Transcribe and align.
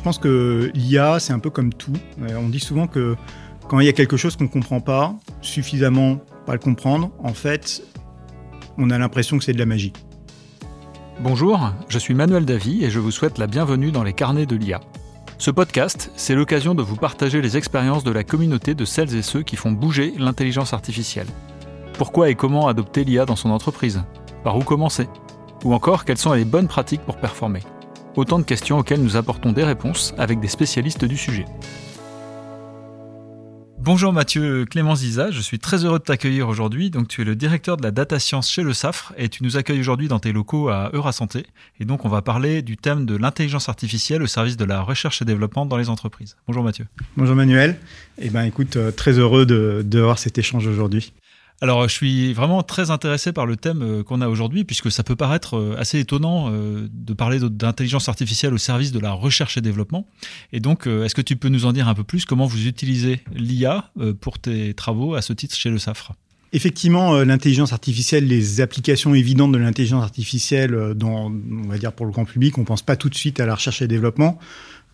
je 0.00 0.02
pense 0.02 0.16
que 0.16 0.70
l'IA, 0.72 1.20
c'est 1.20 1.34
un 1.34 1.38
peu 1.38 1.50
comme 1.50 1.74
tout. 1.74 1.92
On 2.18 2.48
dit 2.48 2.58
souvent 2.58 2.86
que 2.86 3.16
quand 3.68 3.80
il 3.80 3.86
y 3.86 3.88
a 3.90 3.92
quelque 3.92 4.16
chose 4.16 4.34
qu'on 4.34 4.44
ne 4.44 4.48
comprend 4.48 4.80
pas, 4.80 5.14
suffisamment 5.42 6.16
pas 6.46 6.54
le 6.54 6.58
comprendre, 6.58 7.10
en 7.22 7.34
fait, 7.34 7.82
on 8.78 8.88
a 8.88 8.96
l'impression 8.96 9.36
que 9.36 9.44
c'est 9.44 9.52
de 9.52 9.58
la 9.58 9.66
magie. 9.66 9.92
Bonjour, 11.22 11.74
je 11.90 11.98
suis 11.98 12.14
Manuel 12.14 12.46
Davy 12.46 12.82
et 12.82 12.88
je 12.88 12.98
vous 12.98 13.10
souhaite 13.10 13.36
la 13.36 13.46
bienvenue 13.46 13.92
dans 13.92 14.02
les 14.02 14.14
carnets 14.14 14.46
de 14.46 14.56
l'IA. 14.56 14.80
Ce 15.36 15.50
podcast, 15.50 16.10
c'est 16.16 16.34
l'occasion 16.34 16.74
de 16.74 16.82
vous 16.82 16.96
partager 16.96 17.42
les 17.42 17.58
expériences 17.58 18.02
de 18.02 18.10
la 18.10 18.24
communauté 18.24 18.74
de 18.74 18.86
celles 18.86 19.14
et 19.14 19.20
ceux 19.20 19.42
qui 19.42 19.56
font 19.56 19.70
bouger 19.70 20.14
l'intelligence 20.16 20.72
artificielle. 20.72 21.28
Pourquoi 21.98 22.30
et 22.30 22.36
comment 22.36 22.68
adopter 22.68 23.04
l'IA 23.04 23.26
dans 23.26 23.36
son 23.36 23.50
entreprise? 23.50 24.02
Par 24.44 24.56
où 24.56 24.62
commencer? 24.62 25.08
Ou 25.62 25.74
encore, 25.74 26.06
quelles 26.06 26.16
sont 26.16 26.32
les 26.32 26.46
bonnes 26.46 26.68
pratiques 26.68 27.02
pour 27.02 27.18
performer? 27.18 27.60
Autant 28.16 28.40
de 28.40 28.44
questions 28.44 28.78
auxquelles 28.78 29.02
nous 29.02 29.16
apportons 29.16 29.52
des 29.52 29.62
réponses 29.62 30.14
avec 30.18 30.40
des 30.40 30.48
spécialistes 30.48 31.04
du 31.04 31.16
sujet. 31.16 31.44
Bonjour 33.78 34.12
Mathieu 34.12 34.66
Clément 34.66 34.94
Ziza, 34.94 35.30
je 35.30 35.40
suis 35.40 35.58
très 35.58 35.84
heureux 35.84 36.00
de 36.00 36.04
t'accueillir 36.04 36.48
aujourd'hui. 36.48 36.90
Donc 36.90 37.08
tu 37.08 37.22
es 37.22 37.24
le 37.24 37.34
directeur 37.36 37.76
de 37.76 37.82
la 37.82 37.92
data 37.92 38.18
science 38.18 38.50
chez 38.50 38.62
le 38.62 38.74
SAFRE 38.74 39.14
et 39.16 39.28
tu 39.28 39.42
nous 39.42 39.56
accueilles 39.56 39.80
aujourd'hui 39.80 40.08
dans 40.08 40.18
tes 40.18 40.32
locaux 40.32 40.68
à 40.68 40.90
Eurasanté. 40.92 41.46
Et 41.78 41.84
donc 41.84 42.04
on 42.04 42.08
va 42.08 42.20
parler 42.20 42.62
du 42.62 42.76
thème 42.76 43.06
de 43.06 43.16
l'intelligence 43.16 43.68
artificielle 43.68 44.22
au 44.22 44.26
service 44.26 44.56
de 44.56 44.64
la 44.64 44.82
recherche 44.82 45.22
et 45.22 45.24
développement 45.24 45.64
dans 45.64 45.76
les 45.76 45.88
entreprises. 45.88 46.36
Bonjour 46.46 46.64
Mathieu. 46.64 46.86
Bonjour 47.16 47.36
Manuel. 47.36 47.78
Eh 48.18 48.28
ben 48.28 48.42
écoute, 48.42 48.76
euh, 48.76 48.90
très 48.90 49.12
heureux 49.12 49.46
de, 49.46 49.82
de 49.86 49.98
avoir 50.00 50.18
cet 50.18 50.36
échange 50.36 50.66
aujourd'hui. 50.66 51.14
Alors, 51.62 51.86
je 51.88 51.92
suis 51.92 52.32
vraiment 52.32 52.62
très 52.62 52.90
intéressé 52.90 53.32
par 53.32 53.44
le 53.44 53.54
thème 53.54 53.82
euh, 53.82 54.02
qu'on 54.02 54.22
a 54.22 54.28
aujourd'hui, 54.28 54.64
puisque 54.64 54.90
ça 54.90 55.02
peut 55.02 55.16
paraître 55.16 55.58
euh, 55.58 55.76
assez 55.78 55.98
étonnant 55.98 56.48
euh, 56.50 56.88
de 56.90 57.12
parler 57.12 57.38
d'intelligence 57.38 58.08
artificielle 58.08 58.54
au 58.54 58.58
service 58.58 58.92
de 58.92 58.98
la 58.98 59.12
recherche 59.12 59.58
et 59.58 59.60
développement. 59.60 60.06
Et 60.52 60.60
donc, 60.60 60.86
est-ce 60.86 61.14
que 61.14 61.20
tu 61.20 61.36
peux 61.36 61.48
nous 61.48 61.66
en 61.66 61.72
dire 61.72 61.88
un 61.88 61.94
peu 61.94 62.04
plus? 62.04 62.24
Comment 62.24 62.46
vous 62.46 62.66
utilisez 62.66 63.20
l'IA 63.34 63.90
pour 64.20 64.38
tes 64.38 64.74
travaux 64.74 65.14
à 65.14 65.22
ce 65.22 65.32
titre 65.32 65.54
chez 65.54 65.70
le 65.70 65.78
SAFRE 65.78 66.14
Effectivement, 66.52 67.22
l'intelligence 67.22 67.72
artificielle, 67.72 68.26
les 68.26 68.60
applications 68.60 69.14
évidentes 69.14 69.52
de 69.52 69.58
l'intelligence 69.58 70.02
artificielle, 70.02 70.74
on 71.02 71.30
va 71.68 71.78
dire 71.78 71.92
pour 71.92 72.06
le 72.06 72.12
grand 72.12 72.24
public, 72.24 72.58
on 72.58 72.64
pense 72.64 72.82
pas 72.82 72.96
tout 72.96 73.08
de 73.08 73.14
suite 73.14 73.38
à 73.40 73.46
la 73.46 73.54
recherche 73.54 73.82
et 73.82 73.88
développement. 73.88 74.38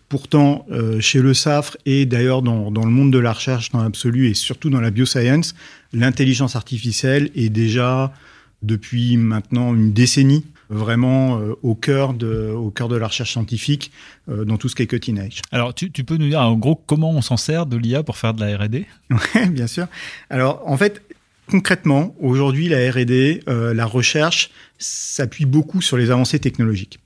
Pourtant, 0.09 0.65
euh, 0.71 1.01
chez 1.01 1.21
le 1.21 1.33
SAFRE 1.33 1.75
et 1.85 2.05
d'ailleurs 2.05 2.41
dans, 2.41 2.71
dans, 2.71 2.85
le 2.85 2.91
monde 2.91 3.11
de 3.11 3.17
la 3.17 3.33
recherche 3.33 3.71
dans 3.71 3.83
l'absolu 3.83 4.29
et 4.29 4.33
surtout 4.33 4.69
dans 4.69 4.79
la 4.79 4.89
bioscience, 4.89 5.53
l'intelligence 5.91 6.55
artificielle 6.55 7.29
est 7.35 7.49
déjà 7.49 8.13
depuis 8.61 9.17
maintenant 9.17 9.75
une 9.75 9.91
décennie 9.91 10.45
vraiment 10.69 11.39
euh, 11.39 11.55
au 11.61 11.75
cœur 11.75 12.13
de 12.13 12.51
au 12.51 12.71
cœur 12.71 12.87
de 12.87 12.95
la 12.95 13.07
recherche 13.07 13.31
scientifique 13.33 13.91
euh, 14.29 14.45
dans 14.45 14.57
tout 14.57 14.69
ce 14.69 14.75
qui 14.75 14.83
est 14.83 14.87
cutting 14.87 15.19
edge. 15.19 15.41
Alors 15.51 15.73
tu, 15.73 15.91
tu 15.91 16.05
peux 16.05 16.15
nous 16.15 16.29
dire 16.29 16.39
en 16.39 16.55
gros 16.55 16.75
comment 16.75 17.11
on 17.11 17.21
s'en 17.21 17.37
sert 17.37 17.65
de 17.65 17.75
l'IA 17.75 18.03
pour 18.03 18.17
faire 18.17 18.33
de 18.33 18.45
la 18.45 18.57
R&D 18.57 18.85
Oui, 19.11 19.49
bien 19.49 19.67
sûr. 19.67 19.87
Alors 20.29 20.63
en 20.65 20.77
fait 20.77 21.01
concrètement 21.49 22.15
aujourd'hui 22.21 22.69
la 22.69 22.91
R&D, 22.91 23.43
la 23.47 23.85
recherche 23.85 24.51
s'appuie 24.77 25.45
beaucoup 25.45 25.81
sur 25.81 25.97
les 25.97 26.11
avancées 26.11 26.39
technologiques. 26.39 26.99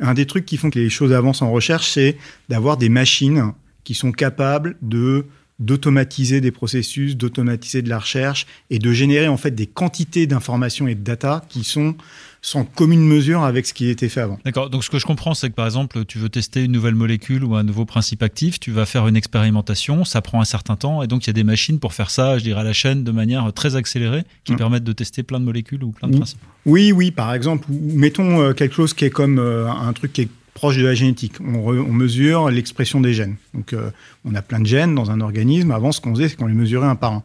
Un 0.00 0.14
des 0.14 0.26
trucs 0.26 0.46
qui 0.46 0.56
font 0.56 0.70
que 0.70 0.78
les 0.78 0.90
choses 0.90 1.12
avancent 1.12 1.42
en 1.42 1.50
recherche, 1.50 1.90
c'est 1.90 2.16
d'avoir 2.48 2.76
des 2.76 2.88
machines 2.88 3.52
qui 3.84 3.94
sont 3.94 4.12
capables 4.12 4.76
de 4.82 5.26
d'automatiser 5.58 6.40
des 6.40 6.52
processus, 6.52 7.18
d'automatiser 7.18 7.82
de 7.82 7.90
la 7.90 7.98
recherche 7.98 8.46
et 8.70 8.78
de 8.78 8.92
générer 8.92 9.28
en 9.28 9.36
fait 9.36 9.50
des 9.50 9.66
quantités 9.66 10.26
d'informations 10.26 10.88
et 10.88 10.94
de 10.94 11.04
data 11.04 11.44
qui 11.50 11.64
sont 11.64 11.96
sans 12.42 12.64
commune 12.64 13.06
mesure 13.06 13.42
avec 13.42 13.66
ce 13.66 13.74
qui 13.74 13.88
était 13.88 14.08
fait 14.08 14.20
avant. 14.20 14.38
D'accord. 14.44 14.70
Donc 14.70 14.84
ce 14.84 14.90
que 14.90 14.98
je 14.98 15.06
comprends, 15.06 15.34
c'est 15.34 15.50
que 15.50 15.54
par 15.54 15.66
exemple, 15.66 16.04
tu 16.06 16.18
veux 16.18 16.28
tester 16.28 16.64
une 16.64 16.72
nouvelle 16.72 16.94
molécule 16.94 17.44
ou 17.44 17.54
un 17.54 17.62
nouveau 17.62 17.84
principe 17.84 18.22
actif, 18.22 18.58
tu 18.58 18.70
vas 18.70 18.86
faire 18.86 19.06
une 19.08 19.16
expérimentation, 19.16 20.04
ça 20.04 20.22
prend 20.22 20.40
un 20.40 20.44
certain 20.44 20.76
temps, 20.76 21.02
et 21.02 21.06
donc 21.06 21.24
il 21.24 21.26
y 21.28 21.30
a 21.30 21.34
des 21.34 21.44
machines 21.44 21.78
pour 21.78 21.92
faire 21.92 22.10
ça, 22.10 22.38
je 22.38 22.44
dirais 22.44 22.60
à 22.60 22.64
la 22.64 22.72
chaîne, 22.72 23.04
de 23.04 23.12
manière 23.12 23.52
très 23.52 23.76
accélérée, 23.76 24.24
qui 24.44 24.52
mmh. 24.52 24.56
permettent 24.56 24.84
de 24.84 24.92
tester 24.92 25.22
plein 25.22 25.40
de 25.40 25.44
molécules 25.44 25.84
ou 25.84 25.90
plein 25.90 26.08
de 26.08 26.16
principes. 26.16 26.40
Oui, 26.66 26.92
oui. 26.92 27.10
Par 27.10 27.32
exemple, 27.34 27.66
mettons 27.70 28.40
euh, 28.40 28.52
quelque 28.52 28.74
chose 28.74 28.94
qui 28.94 29.04
est 29.04 29.10
comme 29.10 29.38
euh, 29.38 29.70
un 29.70 29.92
truc 29.92 30.12
qui 30.12 30.22
est 30.22 30.28
proche 30.54 30.76
de 30.76 30.84
la 30.84 30.94
génétique. 30.94 31.34
On, 31.40 31.72
mesure 31.92 32.50
l'expression 32.50 33.00
des 33.00 33.14
gènes. 33.14 33.36
Donc, 33.54 33.72
euh, 33.72 33.90
on 34.24 34.34
a 34.34 34.42
plein 34.42 34.60
de 34.60 34.66
gènes 34.66 34.94
dans 34.94 35.10
un 35.10 35.20
organisme. 35.20 35.70
Avant, 35.70 35.92
ce 35.92 36.00
qu'on 36.00 36.14
faisait, 36.14 36.28
c'est 36.28 36.36
qu'on 36.36 36.46
les 36.46 36.54
mesurait 36.54 36.86
un 36.86 36.96
par 36.96 37.12
un. 37.12 37.22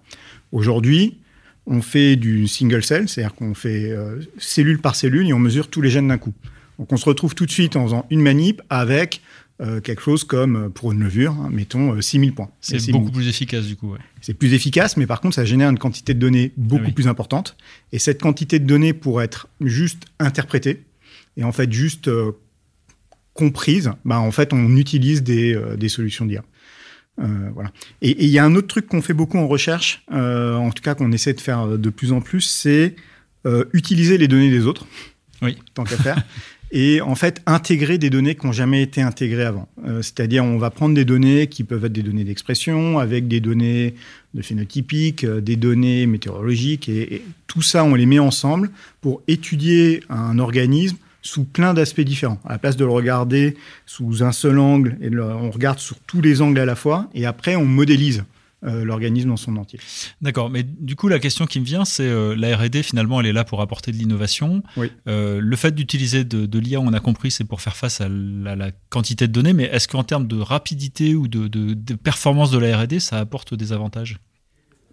Aujourd'hui, 0.52 1.18
on 1.68 1.82
fait 1.82 2.16
du 2.16 2.48
single 2.48 2.84
cell, 2.84 3.10
c'est-à-dire 3.10 3.34
qu'on 3.34 3.54
fait 3.54 3.92
euh, 3.92 4.22
cellule 4.38 4.80
par 4.80 4.96
cellule 4.96 5.28
et 5.28 5.34
on 5.34 5.40
mesure 5.40 5.68
tous 5.68 5.82
les 5.82 5.90
gènes 5.90 6.08
d'un 6.08 6.18
coup. 6.18 6.34
Donc 6.78 6.92
on 6.92 6.98
se 6.98 7.06
retrouve 7.06 7.36
tout 7.36 7.46
de 7.46 7.52
suite 7.52 7.76
en 7.76 7.84
faisant 7.86 8.06
une 8.10 8.22
manip 8.22 8.62
avec 8.70 9.22
euh, 9.62 9.80
quelque 9.80 10.02
chose 10.02 10.26
comme, 10.26 10.56
euh, 10.56 10.70
pour 10.70 10.92
une 10.92 11.00
levure, 11.00 11.32
hein, 11.32 11.50
mettons 11.52 12.00
6000 12.00 12.34
points. 12.34 12.50
C'est 12.60 12.92
beaucoup 12.92 13.12
plus 13.12 13.28
efficace 13.28 13.66
du 13.66 13.76
coup. 13.76 13.94
Ouais. 13.94 14.00
C'est 14.22 14.34
plus 14.34 14.54
efficace, 14.54 14.98
mais 14.98 15.08
par 15.08 15.22
contre 15.22 15.36
ça 15.36 15.46
génère 15.46 15.70
une 15.70 15.80
quantité 15.80 16.14
de 16.14 16.20
données 16.20 16.52
beaucoup 16.58 16.86
ah 16.88 16.92
plus 16.92 17.08
importante. 17.08 17.56
Et 17.92 18.00
cette 18.00 18.22
quantité 18.22 18.60
de 18.60 18.66
données 18.66 18.94
pour 18.94 19.22
être 19.22 19.48
juste 19.62 20.06
interprétée 20.20 20.84
et 21.38 21.44
en 21.44 21.52
fait 21.52 21.72
juste 21.72 22.10
comprise, 23.34 23.92
bah, 24.06 24.20
en 24.20 24.32
fait 24.32 24.54
on 24.54 24.76
utilise 24.78 25.24
des, 25.24 25.60
des 25.78 25.90
solutions 25.90 26.26
d'IA. 26.26 26.44
Euh, 27.20 27.50
voilà. 27.54 27.72
Et 28.02 28.24
il 28.24 28.30
y 28.30 28.40
a 28.40 28.46
un 28.46 28.56
autre 28.56 28.68
truc 28.68 28.88
qu'on 28.88 29.02
fait 29.02 29.14
beaucoup 29.14 29.38
en 29.38 29.48
recherche, 29.48 30.04
euh, 30.12 30.56
en 30.56 30.72
tout 30.72 30.84
cas 30.84 30.96
qu'on 30.96 31.12
essaie 31.12 31.34
de 31.34 31.42
faire 31.42 31.68
de 31.78 31.90
plus 31.90 32.12
en 32.12 32.22
plus, 32.22 32.42
c'est 32.42 32.96
euh, 33.46 33.66
utiliser 33.74 34.18
les 34.18 34.28
données 34.28 34.50
des 34.50 34.66
autres, 34.66 34.86
oui. 35.42 35.58
tant 35.74 35.86
qu'à 35.86 35.98
faire, 35.98 36.22
et 36.72 37.00
en 37.00 37.16
fait 37.16 37.42
intégrer 37.46 37.98
des 37.98 38.10
données 38.10 38.36
qui 38.36 38.46
n'ont 38.46 38.52
jamais 38.52 38.82
été 38.82 39.02
intégrées 39.02 39.46
avant. 39.46 39.70
C'est-à-dire 40.02 40.44
on 40.44 40.58
va 40.58 40.72
prendre 40.72 40.94
des 40.94 41.06
données 41.06 41.48
qui 41.48 41.64
peuvent 41.64 41.86
être 41.86 41.94
des 41.94 42.04
données 42.04 42.26
d'expression, 42.26 43.00
avec 43.00 43.28
des 43.28 43.40
données 43.40 43.96
de 44.34 44.42
phénotypiques, 44.42 45.26
des 45.26 45.56
données 45.56 46.08
météorologiques, 46.08 46.90
et, 46.90 47.16
et 47.16 47.22
tout 47.48 47.62
ça 47.62 47.86
on 47.86 47.96
les 47.96 48.06
met 48.06 48.20
ensemble 48.20 48.72
pour 49.00 49.22
étudier 49.28 50.04
un 50.10 50.38
organisme 50.40 50.98
sous 51.26 51.44
plein 51.44 51.74
d'aspects 51.74 52.02
différents. 52.02 52.40
À 52.46 52.54
la 52.54 52.60
place 52.60 52.78
de 52.78 52.86
le 52.86 52.92
regarder 52.92 53.58
sous 53.86 54.24
un 54.24 54.32
seul 54.32 54.60
angle, 54.60 54.98
et 55.02 55.10
on 55.18 55.50
regarde 55.50 55.80
sur 55.80 55.98
tous 56.02 56.22
les 56.22 56.42
angles 56.42 56.60
à 56.60 56.66
la 56.66 56.76
fois, 56.76 57.10
et 57.14 57.26
après 57.26 57.56
on 57.56 57.66
modélise 57.66 58.24
euh, 58.64 58.86
l'organisme 58.86 59.30
dans 59.30 59.38
son 59.38 59.58
entier. 59.58 59.80
D'accord, 60.22 60.50
mais 60.52 60.64
du 60.64 60.96
coup 60.96 61.08
la 61.08 61.18
question 61.18 61.48
qui 61.48 61.60
me 61.60 61.66
vient, 61.66 61.84
c'est 61.84 62.08
euh, 62.08 62.36
la 62.36 62.56
R&D 62.56 62.84
finalement 62.84 63.20
elle 63.20 63.26
est 63.26 63.34
là 63.34 63.44
pour 63.44 63.62
apporter 63.62 63.92
de 63.92 63.98
l'innovation. 63.98 64.62
Oui. 64.78 64.92
Euh, 65.08 65.40
le 65.42 65.56
fait 65.56 65.74
d'utiliser 65.74 66.24
de, 66.24 66.60
l'IA, 66.60 66.80
on 66.80 66.94
a 66.94 67.00
compris, 67.00 67.32
c'est 67.32 67.44
pour 67.44 67.60
faire 67.60 67.76
face 67.76 68.02
à 68.02 68.08
la, 68.08 68.72
quantité 68.90 69.28
de 69.28 69.34
données, 69.34 69.54
mais 69.54 69.64
est-ce 69.64 69.88
qu'en 69.88 70.04
termes 70.04 70.28
de 70.28 70.38
rapidité 70.38 71.16
ou 71.16 71.28
de, 71.28 71.48
de 71.48 71.94
performance 71.96 72.52
de 72.52 72.60
la 72.60 72.78
R&D, 72.78 73.00
ça 73.00 73.18
apporte 73.18 73.56
des 73.56 73.74
avantages? 73.74 74.20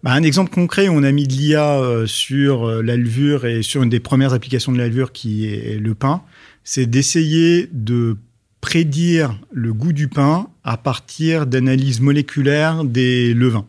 Bah, 0.02 0.12
un 0.12 0.22
exemple 0.22 0.50
concret, 0.50 0.88
on 0.88 1.02
a 1.02 1.12
mis 1.12 1.28
de 1.28 1.32
l'IA 1.32 1.78
euh, 1.78 2.06
sur 2.06 2.68
euh, 2.68 2.82
la 2.82 2.96
levure 2.96 3.46
et 3.46 3.62
sur 3.62 3.82
une 3.82 3.88
des 3.88 4.00
premières 4.00 4.32
applications 4.32 4.72
de 4.72 4.78
la 4.78 4.88
levure 4.88 5.12
qui 5.12 5.46
est 5.46 5.78
le 5.78 5.94
pain, 5.94 6.22
c'est 6.64 6.86
d'essayer 6.86 7.68
de 7.72 8.16
prédire 8.60 9.38
le 9.52 9.72
goût 9.72 9.92
du 9.92 10.08
pain 10.08 10.48
à 10.64 10.76
partir 10.76 11.46
d'analyses 11.46 12.00
moléculaires 12.00 12.84
des 12.84 13.32
levains. 13.34 13.66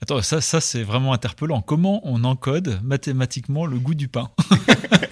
Attends, 0.00 0.20
ça, 0.22 0.40
ça 0.40 0.60
c'est 0.60 0.82
vraiment 0.82 1.12
interpellant. 1.12 1.60
Comment 1.62 2.00
on 2.04 2.24
encode 2.24 2.80
mathématiquement 2.82 3.66
le 3.66 3.78
goût 3.78 3.94
du 3.94 4.08
pain? 4.08 4.30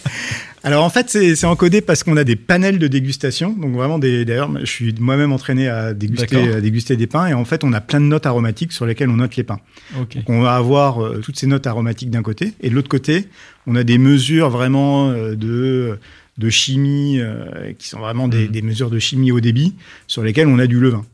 Alors 0.63 0.85
en 0.85 0.91
fait, 0.91 1.09
c'est 1.09 1.45
encodé 1.47 1.81
parce 1.81 2.05
qu'on 2.05 2.17
a 2.17 2.25
des 2.25 2.37
panels 2.37 2.79
de 2.79 2.87
dégustation. 2.87 3.53
Donc 3.53 3.75
vraiment, 3.75 3.99
d'ailleurs, 3.99 4.51
je 4.61 4.67
suis 4.67 4.95
moi-même 4.99 5.33
entraîné 5.33 5.69
à 5.69 5.95
déguster, 5.95 6.53
à 6.53 6.61
déguster 6.61 6.97
des 6.97 7.07
pains. 7.07 7.27
Et 7.29 7.35
en 7.35 7.45
fait, 7.45 7.65
on 7.65 7.73
a 7.73 7.81
plein 7.81 8.01
de 8.01 8.07
notes 8.07 8.27
aromatiques 8.27 8.73
sur 8.73 8.85
lesquelles 8.85 9.09
on 9.09 9.17
note 9.17 9.37
les 9.37 9.45
pains. 9.45 9.61
Donc 9.97 10.29
on 10.29 10.43
va 10.43 10.57
avoir 10.57 11.03
euh, 11.03 11.21
toutes 11.23 11.39
ces 11.39 11.47
notes 11.47 11.67
aromatiques 11.67 12.11
d'un 12.11 12.23
côté. 12.23 12.53
Et 12.61 12.69
de 12.69 12.75
l'autre 12.75 12.89
côté, 12.89 13.29
on 13.67 13.75
a 13.75 13.85
des 13.85 13.97
mesures 13.97 14.51
vraiment 14.51 15.11
euh, 15.11 15.35
de, 15.35 15.99
de 16.37 16.51
chimie, 16.51 17.21
euh, 17.21 17.73
qui 17.79 17.89
sont 17.89 18.01
vraiment 18.01 18.29
des, 18.29 18.47
mm. 18.47 18.53
des, 18.53 18.63
mesures 18.63 18.91
de 18.91 18.99
chimie 18.99 19.33
au 19.33 19.41
débit, 19.41 19.75
sur 20.09 20.23
lesquelles 20.23 20.49
on 20.49 20.59
a 20.59 20.67
du 20.67 20.79
levain. 20.79 21.07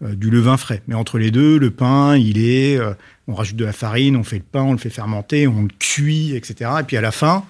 du 0.00 0.30
levain 0.30 0.56
frais. 0.56 0.82
Mais 0.88 0.94
entre 0.94 1.18
les 1.18 1.30
deux, 1.30 1.58
le 1.58 1.70
pain, 1.70 2.16
il 2.16 2.42
est... 2.42 2.78
on 3.28 3.34
rajoute 3.34 3.56
de 3.56 3.66
la 3.66 3.74
farine, 3.74 4.16
on 4.16 4.24
fait 4.24 4.38
le 4.38 4.44
pain, 4.50 4.62
on 4.62 4.72
le 4.72 4.78
fait 4.78 4.90
fermenter, 4.90 5.46
on 5.46 5.62
le 5.62 5.68
cuit, 5.78 6.34
etc. 6.34 6.70
Et 6.80 6.84
puis 6.84 6.96
à 6.96 7.02
la 7.02 7.12
fin 7.12 7.44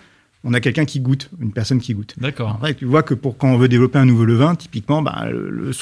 on 0.44 0.52
a 0.52 0.60
quelqu'un 0.60 0.84
qui 0.84 1.00
goûte, 1.00 1.30
une 1.40 1.52
personne 1.52 1.80
qui 1.80 1.94
goûte. 1.94 2.14
D'accord. 2.18 2.60
tu 2.76 2.84
vois 2.84 3.02
que 3.02 3.14
pour 3.14 3.38
quand 3.38 3.48
on 3.48 3.56
veut 3.56 3.68
développer 3.68 3.98
un 3.98 4.04
nouveau 4.04 4.26
levain, 4.26 4.54
typiquement, 4.54 5.00
bah, 5.00 5.26
le, 5.30 5.72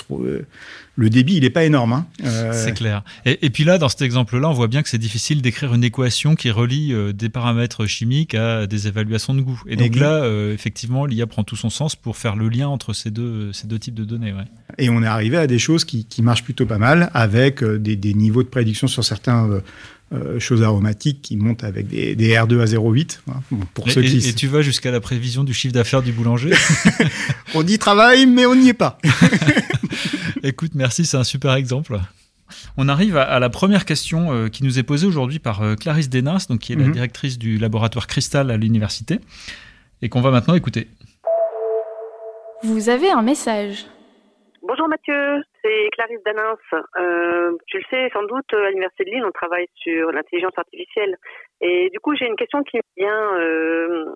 le, 0.97 1.11
débit, 1.11 1.35
il 1.35 1.43
n'est 1.43 1.51
pas 1.51 1.65
énorme. 1.65 1.93
Hein. 1.93 2.07
Euh, 2.25 2.53
c'est 2.53 2.73
clair. 2.73 3.03
Et, 3.25 3.51
puis 3.51 3.65
là, 3.65 3.79
dans 3.79 3.89
cet 3.89 4.03
exemple-là, 4.03 4.49
on 4.49 4.53
voit 4.53 4.69
bien 4.69 4.83
que 4.83 4.89
c'est 4.89 4.99
difficile 4.99 5.43
d'écrire 5.43 5.75
une 5.75 5.83
équation 5.83 6.37
qui 6.37 6.51
relie 6.53 6.93
euh, 6.93 7.13
des 7.13 7.29
paramètres 7.29 7.87
chimiques 7.87 8.37
à 8.37 8.69
des 8.69 8.87
évaluations 8.87 9.35
de 9.35 9.41
goût. 9.41 9.61
Et 9.67 9.75
donc 9.75 9.97
là, 9.97 10.23
euh, 10.23 10.55
effectivement, 10.55 11.07
l'IA 11.07 11.27
prend 11.27 11.43
tout 11.43 11.57
son 11.57 11.71
sens 11.71 11.97
pour 11.97 12.17
faire 12.17 12.37
le 12.37 12.49
lien 12.49 12.69
entre 12.69 12.93
ces 12.93 13.11
deux, 13.11 13.53
ces 13.53 13.67
deux 13.67 13.81
types 13.81 13.95
de 13.95 14.05
données. 14.05 14.33
Ouais. 14.33 14.45
Et 14.79 14.91
on 14.91 15.03
est 15.03 15.07
arrivé 15.07 15.39
à 15.39 15.49
des 15.49 15.59
choses 15.59 15.85
qui, 15.85 16.05
qui 16.05 16.23
marchent 16.23 16.45
plutôt 16.45 16.67
pas 16.67 16.79
mal, 16.79 17.11
avec 17.15 17.65
des, 17.65 17.97
des 17.97 18.15
niveaux 18.15 18.45
de 18.45 18.49
prédiction 18.49 18.87
sur 18.87 19.03
certains 19.03 19.61
euh, 20.13 20.39
choses 20.39 20.63
aromatiques 20.63 21.23
qui 21.23 21.37
montent 21.37 21.65
avec 21.65 21.87
des, 21.89 22.15
R2 22.15 22.61
à 22.61 22.65
0,8. 22.67 23.21
Hein, 23.29 23.57
pour 23.75 23.89
et, 23.89 23.91
ceux 23.91 24.03
qui... 24.03 24.29
et 24.29 24.33
tu 24.35 24.47
vas 24.47 24.61
jusqu'à 24.61 24.91
la 24.91 25.01
prévision 25.01 25.45
du 25.45 25.55
chiffre 25.55 25.73
d'affaires 25.73 26.03
du 26.03 26.13
boulanger 26.13 26.53
On 27.55 27.63
dit 27.63 27.79
travail, 27.79 28.27
mais 28.27 28.45
on 28.47 28.55
n'y 28.55 28.69
est 28.69 28.75
pas. 28.75 28.99
Écoute, 30.43 30.73
merci, 30.75 31.07
c'est 31.07 31.17
un 31.17 31.25
super 31.25 31.55
exemple. 31.55 31.99
On 32.77 32.89
arrive 32.89 33.17
à, 33.17 33.39
la 33.39 33.49
première 33.49 33.85
question 33.85 34.33
euh, 34.33 34.49
qui 34.49 34.65
nous 34.65 34.79
est 34.79 34.83
posée 34.83 35.07
aujourd'hui 35.07 35.39
par 35.39 35.63
euh, 35.63 35.75
Clarisse 35.77 36.11
Denas, 36.11 36.47
donc, 36.49 36.61
qui 36.61 36.73
est 36.73 36.77
la 36.77 36.87
mhm. 36.87 36.93
directrice 36.93 37.39
du 37.39 37.59
laboratoire 37.59 38.07
Cristal 38.07 38.51
à 38.51 38.57
l'université, 38.57 39.21
et 40.03 40.09
qu'on 40.09 40.21
va 40.21 40.31
maintenant 40.31 40.55
écouter. 40.55 40.89
Vous 42.63 42.89
avez 42.89 43.11
un 43.11 43.23
message. 43.23 43.87
Bonjour 44.67 44.89
Mathieu, 44.89 45.43
c'est 45.63 45.89
Clarisse 45.93 46.23
Danins. 46.25 46.57
Euh, 46.99 47.57
tu 47.67 47.79
le 47.79 47.85
sais 47.91 48.11
sans 48.13 48.23
doute, 48.25 48.53
à 48.53 48.69
l'Université 48.71 49.05
de 49.05 49.11
Lille, 49.11 49.25
on 49.25 49.33
travaille 49.33 49.67
sur 49.77 50.13
l'intelligence 50.13 50.57
artificielle. 50.57 51.17
Et 51.61 51.91
du 51.91 52.01
coup, 52.01 52.15
j'ai 52.17 52.27
une 52.27 52.37
question 52.37 52.63
qui 52.63 52.79
me 52.79 52.83
vient. 52.97 53.39
Euh, 53.39 54.15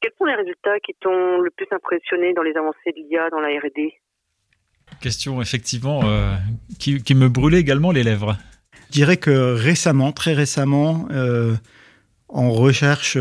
quels 0.00 0.12
sont 0.18 0.24
les 0.24 0.34
résultats 0.34 0.78
qui 0.80 0.94
t'ont 1.00 1.40
le 1.40 1.50
plus 1.50 1.66
impressionné 1.70 2.32
dans 2.32 2.42
les 2.42 2.56
avancées 2.56 2.92
de 2.96 3.02
l'IA 3.02 3.30
dans 3.30 3.40
la 3.40 3.48
R&D 3.48 3.94
Question 5.00 5.40
effectivement 5.40 6.02
euh, 6.04 6.34
qui, 6.78 7.14
me 7.14 7.28
brûlait 7.28 7.60
également 7.60 7.92
les 7.92 8.02
lèvres. 8.02 8.36
Je 8.88 8.92
dirais 8.92 9.16
que 9.16 9.54
récemment, 9.54 10.12
très 10.12 10.34
récemment, 10.34 11.08
en 12.32 12.50
recherche, 12.50 13.16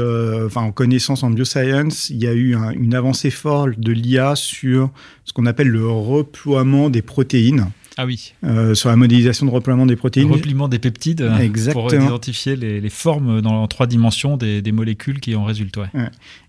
enfin 0.45 0.61
en 0.61 0.71
connaissance 0.71 1.23
en 1.23 1.29
bioscience, 1.29 2.09
il 2.09 2.23
y 2.23 2.27
a 2.27 2.33
eu 2.33 2.55
une 2.75 2.95
avancée 2.95 3.29
forte 3.29 3.79
de 3.79 3.91
l'IA 3.91 4.35
sur 4.35 4.89
ce 5.25 5.33
qu'on 5.33 5.45
appelle 5.45 5.67
le 5.67 5.87
reploiement 5.87 6.89
des 6.89 7.01
protéines. 7.01 7.67
Ah 7.97 8.05
oui. 8.05 8.33
Euh, 8.43 8.73
sur 8.73 8.89
la 8.89 8.95
modélisation 8.95 9.45
de 9.45 9.51
reploiement 9.51 9.85
des 9.85 9.95
protéines. 9.95 10.27
Le 10.27 10.33
repliement 10.33 10.67
des 10.67 10.79
peptides 10.79 11.21
euh, 11.21 11.37
Exactement. 11.37 11.87
pour 11.87 11.93
identifier 11.93 12.55
les, 12.55 12.89
formes 12.89 13.41
dans, 13.41 13.63
en 13.63 13.67
trois 13.67 13.85
dimensions 13.85 14.37
des, 14.37 14.71
molécules 14.71 15.19
qui 15.19 15.35
en 15.35 15.43
résultent. 15.43 15.79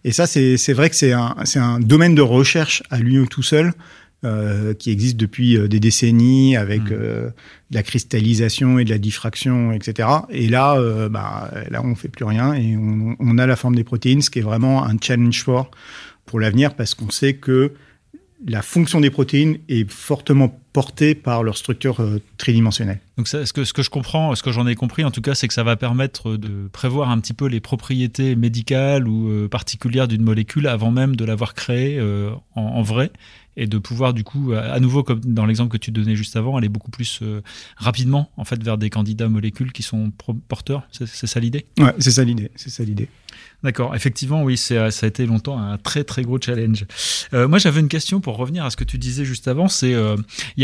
Et 0.05 0.13
ça, 0.13 0.27
c'est 0.27 0.73
vrai 0.73 0.89
que 0.91 0.97
c'est 0.97 1.13
un, 1.13 1.35
un, 1.57 1.81
domaine 1.81 2.15
de 2.15 2.23
recherche 2.23 2.83
à 2.91 2.99
lui 2.99 3.27
tout 3.29 3.43
seul. 3.43 3.73
Euh, 4.25 4.73
qui 4.73 4.93
existe 4.93 5.17
depuis 5.17 5.59
des 5.69 5.81
décennies 5.81 6.57
avec 6.57 6.83
mmh. 6.83 7.33
la 7.73 7.83
cristallisation 7.83 8.79
et 8.79 8.85
de 8.85 8.91
la 8.91 8.99
diffraction, 8.99 9.73
etc. 9.73 10.09
Et 10.31 10.49
là, 10.49 10.79
bah, 11.09 11.51
là, 11.71 11.83
on 11.85 11.97
fait 11.97 12.09
plus 12.09 12.25
rien 12.25 12.55
et 12.55 12.77
on, 12.77 13.17
on, 13.19 13.39
a 13.39 13.47
la 13.49 13.57
forme 13.57 13.75
des 13.75 13.83
protéines, 13.83 14.23
ce 14.23 14.31
qui 14.31 14.39
est 14.39 14.43
vraiment 14.43 14.85
un 14.85 14.97
challenge 15.01 15.43
fort 15.43 15.73
pour 16.25 16.39
l'avenir 16.39 16.77
parce 16.77 16.95
qu'on 16.95 17.11
sait 17.11 17.35
que 17.35 17.73
la 18.47 18.63
fonction 18.63 19.01
des 19.01 19.11
protéines 19.11 19.59
est 19.69 19.91
fortement 19.91 20.62
portée 20.73 21.15
par 21.15 21.43
leur 21.43 21.57
structure 21.57 22.01
euh, 22.01 22.21
tridimensionnelle. 22.39 23.01
Donc 23.19 23.29
ce, 23.29 23.53
que, 23.53 23.65
ce 23.65 23.73
que 23.73 23.83
je 23.83 23.91
comprends, 23.91 24.35
ce 24.35 24.43
que 24.43 24.53
j'en 24.53 24.67
ai 24.67 24.75
compris 24.75 25.05
en 25.05 25.11
tout 25.11 25.21
cas, 25.21 25.35
c'est 25.35 25.47
que 25.47 25.55
ça 25.55 25.63
va 25.63 25.77
permettre 25.77 26.37
de 26.37 26.69
prévoir 26.73 27.11
un 27.11 27.21
petit 27.21 27.35
peu 27.35 27.47
les 27.47 27.61
propriétés 27.61 28.35
médicales 28.37 29.07
ou 29.07 29.29
euh, 29.29 29.49
particulières 29.49 30.09
d'une 30.09 30.23
molécule 30.23 30.67
avant 30.67 30.91
même 30.91 31.15
de 31.15 31.25
l'avoir 31.25 31.55
créée 31.55 31.99
euh, 31.99 32.31
en, 32.55 32.83
vrai 32.83 33.11
et 33.57 33.67
de 33.67 33.77
pouvoir 33.77 34.15
du 34.15 34.25
coup, 34.25 34.53
à, 34.55 34.81
nouveau 34.81 35.03
comme 35.03 35.21
dans 35.21 35.45
l'exemple 35.45 35.71
que 35.71 35.77
tu 35.77 35.91
donnais 35.91 36.17
juste 36.17 36.37
avant, 36.37 36.57
aller 36.57 36.71
beaucoup 36.71 36.91
plus 36.91 37.21
rapidement 37.77 38.31
en 38.39 38.45
fait 38.45 38.63
vers 38.63 38.79
des 38.79 38.89
candidats 38.89 39.29
molécules 39.29 39.73
qui 39.73 39.83
sont 39.83 40.11
porteurs. 40.49 40.89
C'est 40.91 41.27
ça 41.27 41.39
l'idée? 41.39 41.67
Ouais, 41.79 41.93
c'est 41.99 42.13
ça 42.13 42.25
l'idée. 42.25 42.51
C'est 42.57 42.71
ça 42.71 42.83
l'idée. 42.83 43.11
D'accord, 43.63 43.95
effectivement, 43.95 44.43
oui, 44.43 44.57
ça 44.57 44.87
a 44.87 45.07
été 45.07 45.25
longtemps 45.25 45.59
un 45.59 45.79
très 45.79 46.03
très 46.03 46.23
gros 46.23 46.41
challenge. 46.41 46.85
Euh, 47.33 47.47
moi, 47.47 47.59
j'avais 47.59 47.79
une 47.79 47.89
question 47.89 48.21
pour 48.21 48.37
revenir 48.37 48.65
à 48.65 48.71
ce 48.71 48.77
que 48.77 48.83
tu 48.83 48.99
disais 48.99 49.25
juste 49.25 49.47
avant. 49.47 49.69
C'est 49.69 49.95
euh, 49.95 50.17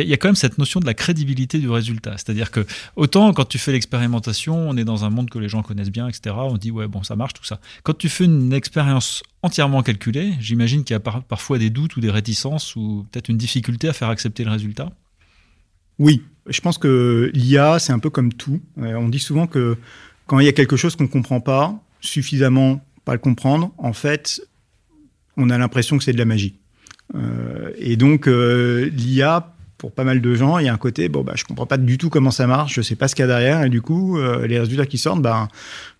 il 0.02 0.08
y, 0.08 0.12
a 0.12 0.16
quand 0.16 0.28
même 0.28 0.36
cette 0.36 0.58
notion 0.58 0.80
de 0.80 0.86
la 0.86 0.94
crédibilité 0.94 1.58
du 1.58 1.68
résultat. 1.68 2.12
C'est-à-dire 2.12 2.50
que 2.50 2.66
autant 2.96 3.32
quand 3.32 3.44
tu 3.44 3.58
fais 3.58 3.72
l'expérimentation, 3.72 4.56
on 4.56 4.76
est 4.76 4.84
dans 4.84 5.04
un 5.04 5.10
monde 5.10 5.30
que 5.30 5.38
les 5.38 5.48
gens 5.48 5.62
connaissent 5.62 5.90
bien, 5.90 6.08
etc. 6.08 6.34
On 6.38 6.56
dit 6.56 6.70
ouais 6.70 6.86
bon 6.86 7.02
ça 7.02 7.16
marche 7.16 7.34
tout 7.34 7.44
ça. 7.44 7.60
Quand 7.82 7.96
tu 7.96 8.08
fais 8.08 8.24
une 8.24 8.52
expérience 8.52 9.22
entièrement 9.42 9.82
calculée, 9.82 10.34
j'imagine 10.40 10.84
qu'il 10.84 10.94
y 10.94 10.96
a 10.96 11.00
parfois 11.00 11.58
des 11.58 11.70
doutes 11.70 11.96
ou 11.96 12.00
des 12.00 12.10
réticences 12.10 12.76
ou 12.76 13.06
peut-être 13.10 13.28
une 13.28 13.38
difficulté 13.38 13.88
à 13.88 13.92
faire 13.92 14.08
accepter 14.08 14.44
le 14.44 14.50
résultat. 14.50 14.90
Oui, 15.98 16.22
je 16.46 16.60
pense 16.60 16.78
que 16.78 17.30
l'IA 17.34 17.78
c'est 17.78 17.92
un 17.92 17.98
peu 17.98 18.10
comme 18.10 18.32
tout. 18.32 18.60
Euh, 18.78 18.94
on 18.94 19.08
dit 19.08 19.18
souvent 19.18 19.46
que 19.46 19.76
quand 20.26 20.38
il 20.38 20.46
y 20.46 20.48
a 20.48 20.52
quelque 20.52 20.76
chose 20.76 20.96
qu'on 20.96 21.04
ne 21.04 21.08
comprend 21.08 21.40
pas 21.40 21.78
suffisamment 22.00 22.84
pas 23.04 23.14
le 23.14 23.18
comprendre, 23.18 23.72
en 23.78 23.94
fait, 23.94 24.42
on 25.38 25.48
a 25.48 25.56
l'impression 25.56 25.96
que 25.96 26.04
c'est 26.04 26.12
de 26.12 26.18
la 26.18 26.26
magie. 26.26 26.56
Euh, 27.14 27.72
et 27.78 27.96
donc, 27.96 28.28
euh, 28.28 28.90
l'IA, 28.92 29.54
pour 29.78 29.92
pas 29.92 30.04
mal 30.04 30.20
de 30.20 30.34
gens, 30.34 30.58
il 30.58 30.66
y 30.66 30.68
a 30.68 30.74
un 30.74 30.78
côté, 30.78 31.08
bon, 31.08 31.22
bah, 31.22 31.32
je 31.36 31.44
comprends 31.44 31.66
pas 31.66 31.78
du 31.78 31.96
tout 31.96 32.10
comment 32.10 32.30
ça 32.30 32.46
marche, 32.46 32.74
je 32.74 32.82
sais 32.82 32.96
pas 32.96 33.08
ce 33.08 33.14
qu'il 33.14 33.22
y 33.22 33.24
a 33.24 33.28
derrière, 33.28 33.62
et 33.62 33.68
du 33.68 33.80
coup, 33.80 34.18
euh, 34.18 34.46
les 34.46 34.58
résultats 34.58 34.86
qui 34.86 34.98
sortent, 34.98 35.22
bah, 35.22 35.48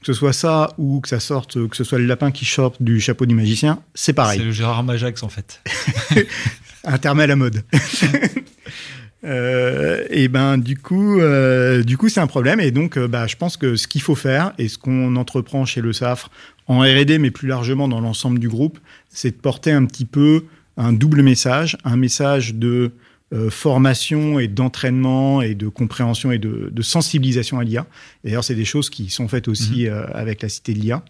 que 0.00 0.06
ce 0.06 0.12
soit 0.12 0.32
ça 0.32 0.70
ou 0.78 1.00
que 1.00 1.08
ça 1.08 1.20
sorte, 1.20 1.69
que 1.69 1.76
ce 1.76 1.84
soit 1.84 1.98
le 1.98 2.06
lapin 2.06 2.30
qui 2.30 2.44
sorte 2.44 2.82
du 2.82 3.00
chapeau 3.00 3.25
du 3.25 3.34
magicien, 3.34 3.80
c'est 3.94 4.12
pareil. 4.12 4.38
C'est 4.38 4.44
le 4.44 4.52
Gérard 4.52 4.82
Majax, 4.82 5.22
en 5.22 5.28
fait. 5.28 5.62
un 6.84 6.98
terme 6.98 7.20
à 7.20 7.26
la 7.26 7.36
mode. 7.36 7.62
Euh, 9.25 10.04
et 10.10 10.28
ben 10.28 10.58
du 10.58 10.78
coup, 10.78 11.19
euh, 11.19 11.82
du 11.82 11.96
coup 11.96 12.08
c'est 12.08 12.20
un 12.20 12.26
problème. 12.26 12.60
Et 12.60 12.70
donc, 12.70 12.96
euh, 12.96 13.08
bah, 13.08 13.26
je 13.26 13.36
pense 13.36 13.56
que 13.56 13.76
ce 13.76 13.88
qu'il 13.88 14.00
faut 14.00 14.14
faire 14.14 14.52
et 14.58 14.69
ce 14.69 14.78
qu'on 14.78 15.16
entreprend 15.16 15.64
chez 15.64 15.81
le 15.81 15.92
SAFRE 15.92 16.31
en 16.66 16.81
R&D, 16.81 17.19
mais 17.19 17.31
plus 17.31 17.48
largement 17.48 17.88
dans 17.88 18.00
l'ensemble 18.00 18.38
du 18.38 18.48
groupe, 18.48 18.78
c'est 19.08 19.32
de 19.32 19.36
porter 19.36 19.72
un 19.72 19.84
petit 19.86 20.04
peu 20.04 20.44
un 20.76 20.92
double 20.92 21.22
message, 21.22 21.76
un 21.84 21.96
message 21.96 22.54
de 22.54 22.92
formation 23.50 24.38
et 24.38 24.48
d'entraînement 24.48 25.42
et 25.42 25.54
de 25.54 25.69
compréhension 25.69 26.32
et 26.32 26.38
de, 26.38 26.82
sensibilisation 26.82 27.58
à 27.58 27.64
l'IA. 27.64 27.86
D'ailleurs, 28.25 28.44
c'est 28.44 28.54
des 28.54 28.64
choses 28.64 28.88
qui 28.88 29.10
sont 29.10 29.28
faites 29.28 29.48
aussi 29.48 29.86
mhm. 29.86 30.06
avec 30.14 30.42
la 30.42 30.48
Cité 30.48 30.72
de 30.72 30.78
l'IA. 30.78 31.04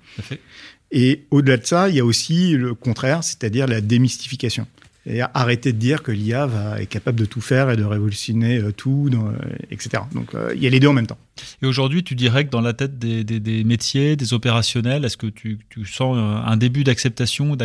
Et 0.91 1.25
au-delà 1.31 1.59
de 1.59 1.67
ça, 1.67 1.89
il 1.89 1.97
y 1.97 2.01
a 2.01 2.05
aussi 2.05 2.53
le 2.53 2.75
contraire, 2.75 3.23
c'est-à-dire 3.23 3.67
la 3.67 3.81
démystification. 3.81 4.67
Et 5.07 5.23
arrêter 5.23 5.73
de 5.73 5.79
dire 5.79 6.03
que 6.03 6.13
l'IA 6.13 6.77
est 6.79 6.87
capable 6.87 7.19
de 7.19 7.25
tout 7.25 7.41
faire 7.41 7.71
et 7.71 7.79
de 7.79 7.85
révolutionner 7.85 8.59
euh, 8.59 8.73
tout, 8.73 9.09
euh, 9.11 9.33
etc. 9.71 10.03
Donc 10.13 10.35
euh, 10.35 10.53
il 10.55 10.63
y 10.63 10.67
a 10.67 10.71
les 10.71 10.81
deux 10.81 10.89
en 10.89 10.93
même 10.93 11.07
temps. 11.07 11.17
Et 11.63 11.67
aujourd'hui, 11.67 12.05
tu 12.05 12.15
dirais 12.15 12.45
que 12.45 12.51
dans 12.51 12.61
la 12.61 12.75
tête 12.75 12.99
des, 12.99 13.65
métiers, 13.65 14.17
des 14.17 14.35
opérationnels, 14.35 15.07
est-ce 15.07 15.17
que 15.17 15.29
tu, 15.29 15.61
sens 15.87 16.19
un 16.19 16.57
début 16.59 16.85
d'acceptation, 16.85 17.57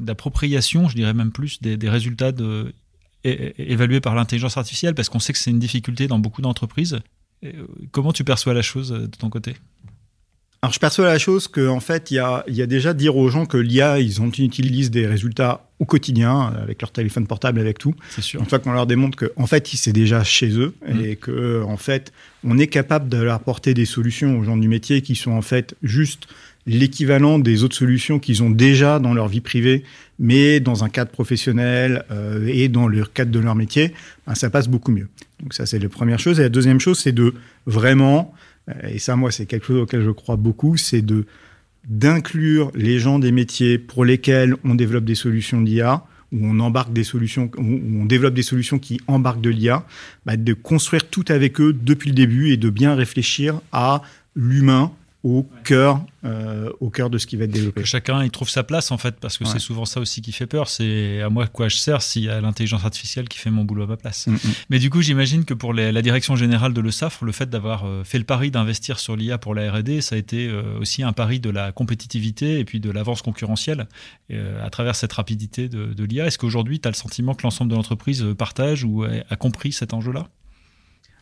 d'appropriation, 0.00 0.88
je 0.88 0.96
dirais 0.96 1.14
même 1.14 1.30
plus, 1.30 1.60
des, 1.60 1.88
résultats 1.88 2.32
évalués 3.58 4.00
par 4.00 4.14
l'intelligence 4.14 4.56
artificielle 4.56 4.94
Parce 4.94 5.08
qu'on 5.08 5.18
sait 5.18 5.32
que 5.32 5.38
c'est 5.38 5.50
une 5.50 5.58
difficulté 5.58 6.06
dans 6.06 6.18
beaucoup 6.18 6.42
d'entreprises. 6.42 6.98
Comment 7.92 8.12
tu 8.12 8.24
perçois 8.24 8.54
la 8.54 8.62
chose 8.62 8.90
de 8.90 9.06
ton 9.06 9.30
côté? 9.30 9.54
Alors 10.60 10.72
je 10.72 10.80
perçois 10.80 11.06
la 11.06 11.18
chose 11.18 11.46
qu'en 11.46 11.78
fait, 11.78 12.10
il 12.10 12.14
y 12.14 12.18
a, 12.18 12.44
y 12.48 12.62
a, 12.62 12.66
déjà 12.66 12.92
dire 12.92 13.16
aux 13.16 13.28
gens 13.28 13.46
que 13.46 13.56
l'IA, 13.56 14.00
ils, 14.00 14.20
ont, 14.20 14.28
utilisent 14.28 14.90
des 14.90 15.06
résultats 15.06 15.68
au 15.78 15.84
quotidien, 15.84 16.52
avec 16.60 16.82
leur 16.82 16.90
téléphone 16.90 17.28
portable, 17.28 17.60
avec 17.60 17.78
tout. 17.78 17.94
C'est 18.10 18.22
sûr. 18.22 18.40
Une 18.40 18.46
fois 18.46 18.58
qu'on 18.58 18.72
leur 18.72 18.86
démontre 18.86 19.16
qu'en 19.16 19.44
en 19.44 19.46
fait, 19.46 19.68
c'est 19.68 19.92
déjà 19.92 20.24
chez 20.24 20.50
eux 20.58 20.74
mm. 20.88 21.00
et 21.04 21.16
que 21.16 21.62
en 21.62 21.76
fait, 21.76 22.12
on 22.42 22.58
est 22.58 22.66
capable 22.66 23.08
de 23.08 23.18
leur 23.18 23.34
apporter 23.34 23.72
des 23.72 23.84
solutions 23.84 24.36
aux 24.36 24.42
gens 24.42 24.56
du 24.56 24.66
métier 24.66 25.00
qui 25.00 25.14
sont 25.14 25.30
en 25.30 25.42
fait 25.42 25.76
juste 25.84 26.26
l'équivalent 26.66 27.38
des 27.38 27.62
autres 27.62 27.76
solutions 27.76 28.18
qu'ils 28.18 28.42
ont 28.42 28.50
déjà 28.50 28.98
dans 28.98 29.14
leur 29.14 29.28
vie 29.28 29.40
privée, 29.40 29.84
mais 30.18 30.58
dans 30.58 30.82
un 30.82 30.88
cadre 30.88 31.10
professionnel 31.12 32.04
euh, 32.10 32.46
et 32.48 32.68
dans 32.68 32.88
le 32.88 33.04
cadre 33.04 33.30
de 33.30 33.38
leur 33.38 33.54
métier, 33.54 33.94
ben, 34.26 34.34
ça 34.34 34.50
passe 34.50 34.68
beaucoup 34.68 34.90
mieux. 34.90 35.08
Donc 35.40 35.54
ça, 35.54 35.66
c'est 35.66 35.78
la 35.78 35.88
première 35.88 36.18
chose. 36.18 36.40
Et 36.40 36.42
la 36.42 36.48
deuxième 36.48 36.80
chose, 36.80 36.98
c'est 36.98 37.12
de 37.12 37.32
vraiment 37.66 38.34
euh, 38.34 38.47
et 38.88 38.98
ça, 38.98 39.16
moi, 39.16 39.30
c'est 39.30 39.46
quelque 39.46 39.66
chose 39.66 39.80
auquel 39.80 40.02
je 40.02 40.10
crois 40.10 40.36
beaucoup, 40.36 40.76
c'est 40.76 41.02
de 41.02 41.26
d'inclure 41.88 42.70
les 42.74 42.98
gens 42.98 43.18
des 43.18 43.32
métiers 43.32 43.78
pour 43.78 44.04
lesquels 44.04 44.56
on 44.62 44.74
développe 44.74 45.04
des 45.04 45.14
solutions 45.14 45.62
d'IA, 45.62 46.04
où 46.32 46.38
on 46.42 46.60
embarque 46.60 46.92
des 46.92 47.04
solutions, 47.04 47.50
où 47.56 48.02
on 48.02 48.04
développe 48.04 48.34
des 48.34 48.42
solutions 48.42 48.78
qui 48.78 49.00
embarquent 49.06 49.40
de 49.40 49.48
l'IA, 49.50 49.86
bah, 50.26 50.36
de 50.36 50.52
construire 50.52 51.08
tout 51.08 51.24
avec 51.28 51.60
eux 51.60 51.72
depuis 51.72 52.10
le 52.10 52.14
début 52.14 52.50
et 52.50 52.58
de 52.58 52.68
bien 52.68 52.94
réfléchir 52.94 53.60
à 53.72 54.02
l'humain 54.36 54.92
au 55.28 55.46
cœur, 55.62 56.00
euh, 56.24 56.70
au 56.80 56.88
cœur 56.88 57.10
de 57.10 57.18
ce 57.18 57.26
qui 57.26 57.36
va 57.36 57.44
être 57.44 57.50
développé. 57.50 57.82
Que 57.82 57.86
chacun 57.86 58.24
y 58.24 58.30
trouve 58.30 58.48
sa 58.48 58.62
place 58.62 58.90
en 58.90 58.96
fait, 58.96 59.16
parce 59.20 59.36
que 59.36 59.44
c'est 59.44 59.58
souvent 59.58 59.84
ça 59.84 60.00
aussi 60.00 60.22
qui 60.22 60.32
fait 60.32 60.46
peur. 60.46 60.68
C'est 60.68 61.20
à 61.20 61.28
moi 61.28 61.46
quoi 61.46 61.68
je 61.68 61.76
sers 61.76 62.00
s'il 62.00 62.24
y 62.24 62.30
a 62.30 62.40
l'intelligence 62.40 62.84
artificielle 62.84 63.28
qui 63.28 63.38
fait 63.38 63.50
mon 63.50 63.64
boulot 63.64 63.84
à 63.84 63.86
ma 63.86 63.96
place. 63.98 64.26
Mm, 64.26 64.32
mm. 64.32 64.38
Mais 64.70 64.78
du 64.78 64.88
coup, 64.88 65.02
j'imagine 65.02 65.44
que 65.44 65.52
pour 65.52 65.74
la 65.74 66.02
direction 66.02 66.34
générale 66.34 66.72
de 66.72 66.80
l'ESAF, 66.80 67.20
le 67.20 67.32
fait 67.32 67.50
d'avoir 67.50 67.84
euh, 67.84 68.04
fait 68.04 68.18
le 68.18 68.24
pari 68.24 68.50
d'investir 68.50 68.98
sur 68.98 69.16
l'IA 69.16 69.36
pour 69.36 69.54
la 69.54 69.70
R&D, 69.70 70.00
ça 70.00 70.14
a 70.14 70.18
été 70.18 70.48
euh, 70.48 70.78
aussi 70.80 71.02
un 71.02 71.12
pari 71.12 71.40
de 71.40 71.50
la 71.50 71.72
compétitivité 71.72 72.58
et 72.58 72.64
puis 72.64 72.80
de 72.80 72.90
l'avance 72.90 73.20
concurrentielle 73.20 73.86
à 74.30 74.70
travers 74.70 74.94
cette 74.94 75.12
rapidité 75.12 75.68
de, 75.68 75.92
de 75.92 76.04
l'IA. 76.04 76.26
Est-ce 76.26 76.38
qu'aujourd'hui, 76.38 76.80
tu 76.80 76.88
as 76.88 76.90
le 76.90 76.96
sentiment 76.96 77.34
que 77.34 77.42
l'ensemble 77.42 77.70
de 77.70 77.76
l'entreprise 77.76 78.24
partage 78.36 78.84
ou 78.84 79.04
a 79.04 79.36
compris 79.36 79.72
cet 79.72 79.92
enjeu-là? 79.94 80.28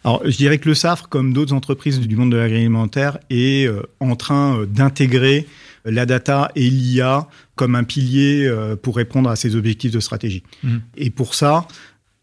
Alors, 0.06 0.22
je 0.25 0.36
dirais 0.36 0.58
que 0.58 0.68
le 0.68 0.76
SAFRE, 0.76 1.08
comme 1.08 1.32
d'autres 1.32 1.52
entreprises 1.52 1.98
du 1.98 2.14
monde 2.14 2.30
de 2.30 2.36
l'agroalimentaire, 2.36 3.18
est 3.28 3.66
euh, 3.66 3.82
en 3.98 4.14
train 4.14 4.60
euh, 4.60 4.64
d'intégrer 4.64 5.48
la 5.84 6.06
data 6.06 6.52
et 6.54 6.70
l'IA 6.70 7.26
comme 7.56 7.75
un 7.75 7.82
pilier 7.82 8.46
euh, 8.46 8.76
pour 8.76 8.94
répondre 8.94 9.28
à 9.28 9.34
ses 9.34 9.56
objectifs 9.56 9.90
de 9.90 9.98
stratégie. 9.98 10.44
Mmh. 10.62 10.76
Et 10.96 11.10
pour 11.10 11.34
ça, 11.34 11.66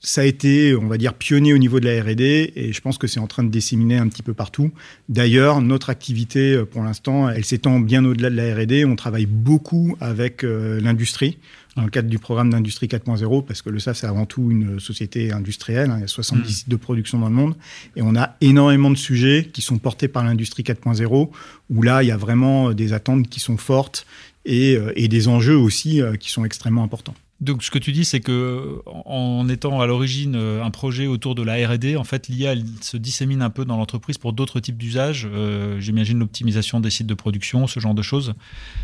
ça 0.06 0.20
a 0.20 0.26
été, 0.26 0.76
on 0.76 0.88
va 0.88 0.98
dire, 0.98 1.14
pionnier 1.14 1.54
au 1.54 1.58
niveau 1.58 1.80
de 1.80 1.86
la 1.86 2.04
R&D 2.04 2.52
et 2.56 2.74
je 2.74 2.82
pense 2.82 2.98
que 2.98 3.08
c'est 3.08 3.22
en 3.22 3.28
train 3.28 3.44
de 3.44 3.50
disséminer 3.50 3.98
un 3.98 4.10
petit 4.10 4.22
peu 4.22 4.34
partout. 4.34 4.70
D'ailleurs, 5.08 5.62
notre 5.62 5.90
activité, 5.90 6.56
euh, 6.56 6.66
pour 6.66 6.84
l'instant, 6.84 7.30
elle 7.30 7.46
s'étend 7.46 7.80
bien 7.80 8.04
au-delà 8.04 8.30
de 8.30 8.36
la 8.36 8.54
R&D. 8.54 8.84
On 8.84 8.98
travaille 8.98 9.26
beaucoup 9.26 9.96
avec 10.02 10.44
euh, 10.44 10.82
l'industrie 10.82 11.38
dans 11.78 11.84
le 11.84 11.90
cadre 11.90 12.10
du 12.10 12.20
programme 12.20 12.50
d'industrie 12.50 12.88
4.0 12.88 13.46
parce 13.46 13.62
que 13.62 13.70
le 13.70 13.80
SAF, 13.80 13.98
c'est 13.98 14.06
avant 14.06 14.26
tout 14.26 14.52
une 14.52 14.78
société 14.78 15.32
industrielle. 15.32 15.90
Hein. 15.90 15.96
il 16.00 16.02
y 16.02 16.04
a 16.04 16.08
70 16.08 16.42
mmh. 16.42 16.52
sites 16.52 16.70
de 16.70 16.76
production 16.76 17.18
dans 17.20 17.30
le 17.30 17.36
monde 17.36 17.56
et 17.96 18.02
on 18.02 18.16
a 18.18 18.36
énormément 18.42 18.92
de 18.92 18.98
sujets 18.98 19.50
qui 19.54 19.62
sont 19.62 19.78
portés 19.78 20.10
par 20.10 20.26
l'industrie 20.26 20.64
4.0 20.64 21.30
où 21.70 21.82
là, 21.82 22.04
il 22.04 22.08
y 22.08 22.12
a 22.12 22.18
vraiment 22.18 22.74
des 22.74 22.92
attentes 22.92 23.30
qui 23.30 23.40
sont 23.40 23.58
fortes 23.58 24.06
et, 24.44 24.76
euh, 24.76 24.92
et 24.98 25.08
des 25.08 25.30
enjeux 25.30 25.58
aussi 25.58 26.02
qui 26.20 26.30
sont 26.30 26.44
extrêmement 26.44 26.84
importants. 26.84 27.16
Donc, 27.44 27.62
ce 27.62 27.70
que 27.70 27.78
tu 27.78 27.92
dis, 27.92 28.06
c'est 28.06 28.22
que 28.22 28.80
en 28.86 29.50
étant 29.50 29.82
à 29.82 29.86
l'origine 29.86 30.36
euh, 30.36 30.64
un 30.64 30.72
projet 30.72 31.08
autour 31.08 31.36
de 31.36 31.44
la 31.44 31.56
R&D, 31.68 31.98
en 31.98 32.06
fait, 32.06 32.30
l'IA 32.30 32.56
se 32.80 32.96
dissémine 32.96 33.42
un 33.42 33.50
peu 33.50 33.66
dans 33.66 33.76
l'entreprise 33.76 34.18
pour 34.18 34.32
d'autres 34.32 34.62
types 34.62 34.78
d'usages. 34.78 35.28
Euh, 35.30 35.78
j'imagine 35.82 36.20
l'optimisation 36.20 36.80
des 36.80 36.90
sites 36.90 37.08
de 37.08 37.14
production, 37.14 37.68
ce 37.68 37.82
genre 37.82 37.94
de 37.94 38.02
choses. 38.02 38.34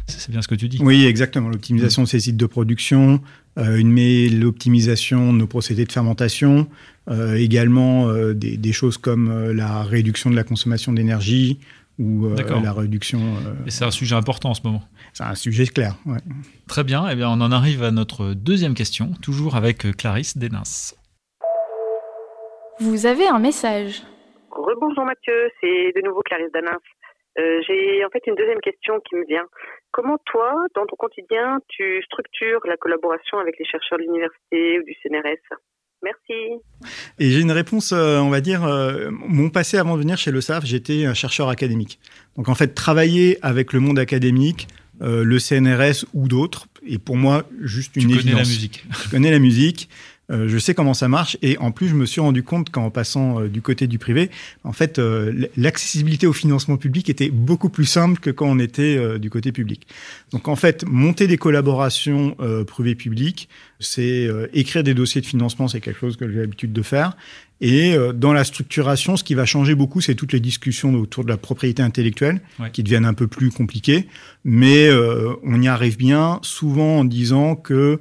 C'est 0.08 0.30
bien 0.30 0.42
ce 0.42 0.50
que 0.50 0.56
tu 0.56 0.68
dis. 0.68 0.80
Oui, 0.82 1.06
exactement. 1.06 1.48
L'optimisation 1.48 2.04
de 2.04 2.08
ces 2.08 2.20
sites 2.20 2.36
de 2.36 2.46
production, 2.46 3.22
euh, 3.58 4.30
l'optimisation 4.30 5.32
de 5.32 5.38
nos 5.38 5.48
procédés 5.48 5.86
de 5.86 5.92
fermentation, 5.92 6.68
également 7.36 8.08
des, 8.34 8.72
choses 8.72 9.00
comme 9.00 9.52
la 9.52 9.82
réduction 9.82 10.30
de 10.30 10.36
la 10.36 10.44
consommation 10.44 10.94
d'énergie, 10.94 11.58
ou 12.00 12.28
euh, 12.28 12.62
la 12.64 12.74
réduction. 12.74 13.20
Euh, 13.20 13.68
Et 13.68 13.72
c'est 13.72 13.84
un 13.84 13.92
sujet 13.92 14.16
important 14.16 14.52
en 14.52 14.54
ce 14.54 14.62
moment. 14.64 14.82
C'est 15.14 15.24
un 15.24 15.36
sujet 15.36 15.66
clair. 15.66 15.96
Ouais. 16.06 16.20
Très 16.68 16.84
bien. 16.84 17.08
Eh 17.12 17.16
bien, 17.16 17.30
on 17.30 17.42
en 17.42 17.52
arrive 17.52 17.84
à 17.84 17.92
notre 17.92 18.34
deuxième 18.34 18.74
question, 18.74 19.12
toujours 19.22 19.56
avec 19.56 19.86
euh, 19.86 19.92
Clarisse 19.92 20.38
Denins. 20.38 20.96
Vous 22.80 23.06
avez 23.06 23.28
un 23.28 23.40
message. 23.40 24.02
Rebonjour 24.50 25.04
Mathieu, 25.04 25.52
c'est 25.60 25.92
de 25.94 26.02
nouveau 26.06 26.22
Clarisse 26.22 26.52
Denins. 26.54 26.80
J'ai 27.38 28.04
en 28.04 28.10
fait 28.10 28.26
une 28.28 28.36
deuxième 28.36 28.60
question 28.60 29.00
qui 29.00 29.16
me 29.16 29.26
vient. 29.26 29.46
Comment 29.92 30.18
toi, 30.26 30.54
dans 30.76 30.86
ton 30.86 30.98
quotidien, 30.98 31.60
tu 31.70 32.02
structures 32.04 32.60
la 32.66 32.76
collaboration 32.76 33.38
avec 33.38 33.58
les 33.58 33.66
chercheurs 33.66 33.98
de 33.98 34.04
l'université 34.04 34.80
ou 34.80 34.84
du 34.84 34.94
CNRS 35.02 35.58
Merci. 36.04 36.62
Et 37.20 37.32
j'ai 37.32 37.42
une 37.42 37.52
réponse, 37.52 37.92
euh, 37.92 38.20
on 38.20 38.30
va 38.30 38.42
dire, 38.42 38.64
euh, 38.64 39.10
mon 39.12 39.50
passé 39.50 39.78
avant 39.78 39.96
de 39.96 40.02
venir 40.02 40.18
chez 40.18 40.32
le 40.32 40.42
SAF, 40.42 40.66
j'étais 40.66 41.06
un 41.06 41.14
chercheur 41.14 41.50
académique. 41.50 42.00
Donc 42.38 42.48
en 42.48 42.56
fait, 42.56 42.70
travailler 42.70 43.38
avec 43.42 43.74
le 43.74 43.80
monde 43.80 44.00
académique, 44.00 44.68
euh, 45.02 45.24
le 45.24 45.40
CNRS 45.40 46.06
ou 46.14 46.28
d'autres, 46.28 46.68
est 46.88 47.00
pour 47.00 47.18
moi 47.18 47.44
juste 47.62 47.96
une 47.96 48.10
tu 48.10 48.18
Connais 48.18 48.32
la 48.32 48.40
musique. 48.40 48.86
Je 49.04 49.10
connais 49.10 49.32
la 49.32 49.40
musique. 49.40 49.90
Euh, 50.32 50.48
je 50.48 50.58
sais 50.58 50.74
comment 50.74 50.94
ça 50.94 51.08
marche 51.08 51.38
et 51.42 51.58
en 51.58 51.72
plus 51.72 51.88
je 51.88 51.96
me 51.96 52.06
suis 52.06 52.22
rendu 52.22 52.44
compte 52.44 52.70
qu'en 52.70 52.92
passant 52.92 53.42
euh, 53.42 53.48
du 53.48 53.62
côté 53.62 53.88
du 53.88 53.98
privé, 53.98 54.30
en 54.64 54.74
fait 54.74 55.00
euh, 55.00 55.48
l'accessibilité 55.58 56.28
au 56.28 56.34
financement 56.34 56.78
public 56.78 57.10
était 57.10 57.30
beaucoup 57.30 57.70
plus 57.70 57.86
simple 57.86 58.20
que 58.20 58.30
quand 58.30 58.48
on 58.48 58.60
était 58.60 59.20
du 59.20 59.30
côté 59.30 59.52
public. 59.52 59.88
Donc 60.32 60.48
en 60.48 60.56
fait 60.56 60.86
monter 60.86 61.28
des 61.28 61.38
collaborations 61.38 62.36
privées-publiques, 62.68 63.50
c'est 63.80 64.28
écrire 64.54 64.84
des 64.84 64.94
dossiers 64.94 65.22
de 65.22 65.26
financement, 65.26 65.68
c'est 65.68 65.82
quelque 65.82 66.00
chose 66.00 66.18
que 66.18 66.30
j'ai 66.30 66.40
l'habitude 66.40 66.74
de 66.74 66.82
faire. 66.82 67.16
Et 67.62 67.96
dans 68.14 68.34
la 68.34 68.44
structuration, 68.44 69.18
ce 69.18 69.24
qui 69.24 69.34
va 69.34 69.46
changer 69.46 69.76
beaucoup, 69.76 70.02
c'est 70.02 70.16
toutes 70.16 70.34
les 70.34 70.40
discussions 70.40 70.94
autour 70.96 71.24
de 71.24 71.30
la 71.30 71.38
propriété 71.38 71.82
intellectuelle, 71.82 72.42
qui 72.74 72.84
deviennent 72.84 73.06
un 73.06 73.14
peu 73.14 73.28
plus 73.28 73.52
compliquées. 73.52 74.08
Mais 74.44 74.90
on 75.44 75.62
y 75.62 75.68
arrive 75.68 75.98
bien, 75.98 76.40
souvent 76.42 77.00
en 77.00 77.06
disant 77.06 77.56
que 77.56 78.00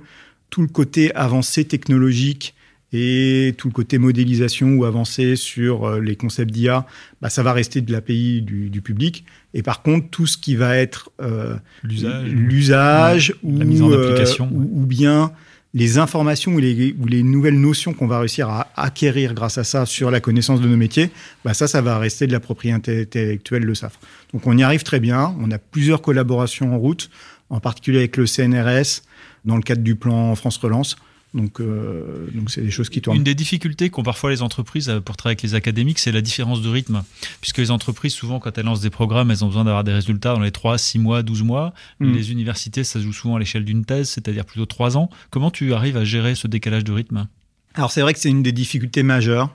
tout 0.51 0.63
le 0.63 0.69
côté 0.69 1.15
avancé 1.15 1.65
technologique 1.65 2.55
et 2.93 3.55
tout 3.59 3.69
le 3.69 3.73
côté 3.73 3.99
modélisation 3.99 4.71
ou 4.71 4.85
avancé 4.85 5.37
sur 5.37 5.85
euh, 5.85 6.01
les 6.01 6.17
concepts 6.17 6.51
d'IA, 6.51 6.87
bah, 7.21 7.29
ça 7.29 7.43
va 7.43 7.53
rester 7.53 7.81
de 7.81 7.93
l'API 7.93 8.41
du, 8.41 8.71
du 8.71 8.81
public. 8.81 9.25
Et 9.53 9.63
par 9.63 9.83
contre, 9.83 10.09
tout 10.09 10.27
ce 10.27 10.39
qui 10.39 10.57
va 10.57 10.77
être 10.77 11.11
euh, 11.21 11.57
l'usage 11.83 13.35
ou, 13.43 13.61
euh, 13.61 14.25
ou, 14.51 14.87
bien 14.87 15.33
les 15.75 15.99
informations 15.99 16.55
ou 16.55 16.59
les, 16.59 16.95
ou 16.99 17.07
les 17.07 17.23
nouvelles 17.23 17.61
notions 17.61 17.93
qu'on 17.93 18.07
va 18.07 18.21
réussir 18.21 18.49
à 18.49 18.69
acquérir 18.75 19.35
grâce 19.35 19.59
à 19.59 19.65
ça 19.65 19.85
sur 19.85 20.11
la 20.11 20.21
connaissance 20.21 20.63
de 20.63 20.69
nos 20.69 20.77
métiers, 20.77 21.11
bah 21.45 21.53
ça, 21.53 21.69
ça 21.69 21.83
va 21.83 21.99
rester 21.99 22.27
de 22.27 22.33
la 22.33 22.41
propriété 22.41 23.03
intellectuelle 23.03 23.67
de 23.67 23.75
SAF. 23.75 23.99
Donc 24.33 24.47
on 24.47 24.57
y 24.57 24.63
arrive 24.63 24.83
très 24.83 25.01
bien. 25.01 25.37
On 25.41 25.51
a 25.51 25.59
plusieurs 25.59 26.01
collaborations 26.01 26.75
en 26.75 26.79
route, 26.79 27.11
en 27.51 27.61
particulier 27.61 27.99
avec 27.99 28.17
le 28.17 28.27
CNRS, 28.27 29.03
dans 29.45 29.57
le 29.57 29.63
cadre 29.63 29.83
du 29.83 29.97
plan 29.97 30.35
France 30.35 30.57
Relance. 30.59 30.97
Donc, 31.35 31.61
euh, 31.61 32.27
donc 32.33 32.51
c'est 32.51 32.63
des 32.63 32.71
choses 32.71 32.89
qui 32.89 33.03
tournent. 33.03 33.19
Une 33.19 33.25
des 33.25 33.35
difficultés 33.35 33.91
qu'ont 33.91 34.03
parfois 34.03 34.31
les 34.31 34.43
entreprises 34.43 34.93
pour 35.05 35.17
travailler 35.17 35.35
avec 35.35 35.43
les 35.43 35.55
académiques, 35.55 35.99
c'est 35.99 36.13
la 36.13 36.23
différence 36.23 36.63
de 36.63 36.69
rythme. 36.69 37.03
Puisque 37.41 37.59
les 37.59 37.71
entreprises, 37.71 38.15
souvent, 38.15 38.41
quand 38.41 38.57
elles 38.57 38.65
lancent 38.65 38.81
des 38.81 38.91
programmes, 38.91 39.31
elles 39.31 39.45
ont 39.45 39.49
besoin 39.49 39.65
d'avoir 39.65 39.85
des 39.85 39.93
résultats 39.93 40.35
dans 40.35 40.41
les 40.41 40.51
3, 40.51 40.79
6 40.79 40.99
mois, 40.99 41.23
12 41.23 41.43
mois. 41.43 41.75
Mm. 42.01 42.13
Les 42.15 42.33
universités, 42.33 42.83
ça 42.83 42.99
se 42.99 43.05
joue 43.05 43.13
souvent 43.13 43.37
à 43.37 43.39
l'échelle 43.39 43.65
d'une 43.65 43.85
thèse, 43.85 44.09
c'est-à-dire 44.09 44.47
plutôt 44.47 44.67
3 44.67 44.97
ans. 44.97 45.11
Comment 45.31 45.51
tu 45.51 45.75
arrives 45.75 45.99
à 45.99 46.05
gérer 46.05 46.35
ce 46.35 46.47
décalage 46.47 46.85
de 46.85 46.93
rythme? 46.93 47.29
Alors, 47.75 47.93
c'est 47.93 48.01
vrai 48.01 48.15
que 48.15 48.21
c'est 48.21 48.31
une 48.31 48.43
des 48.43 48.53
difficultés 48.53 49.03
majeures. 49.03 49.53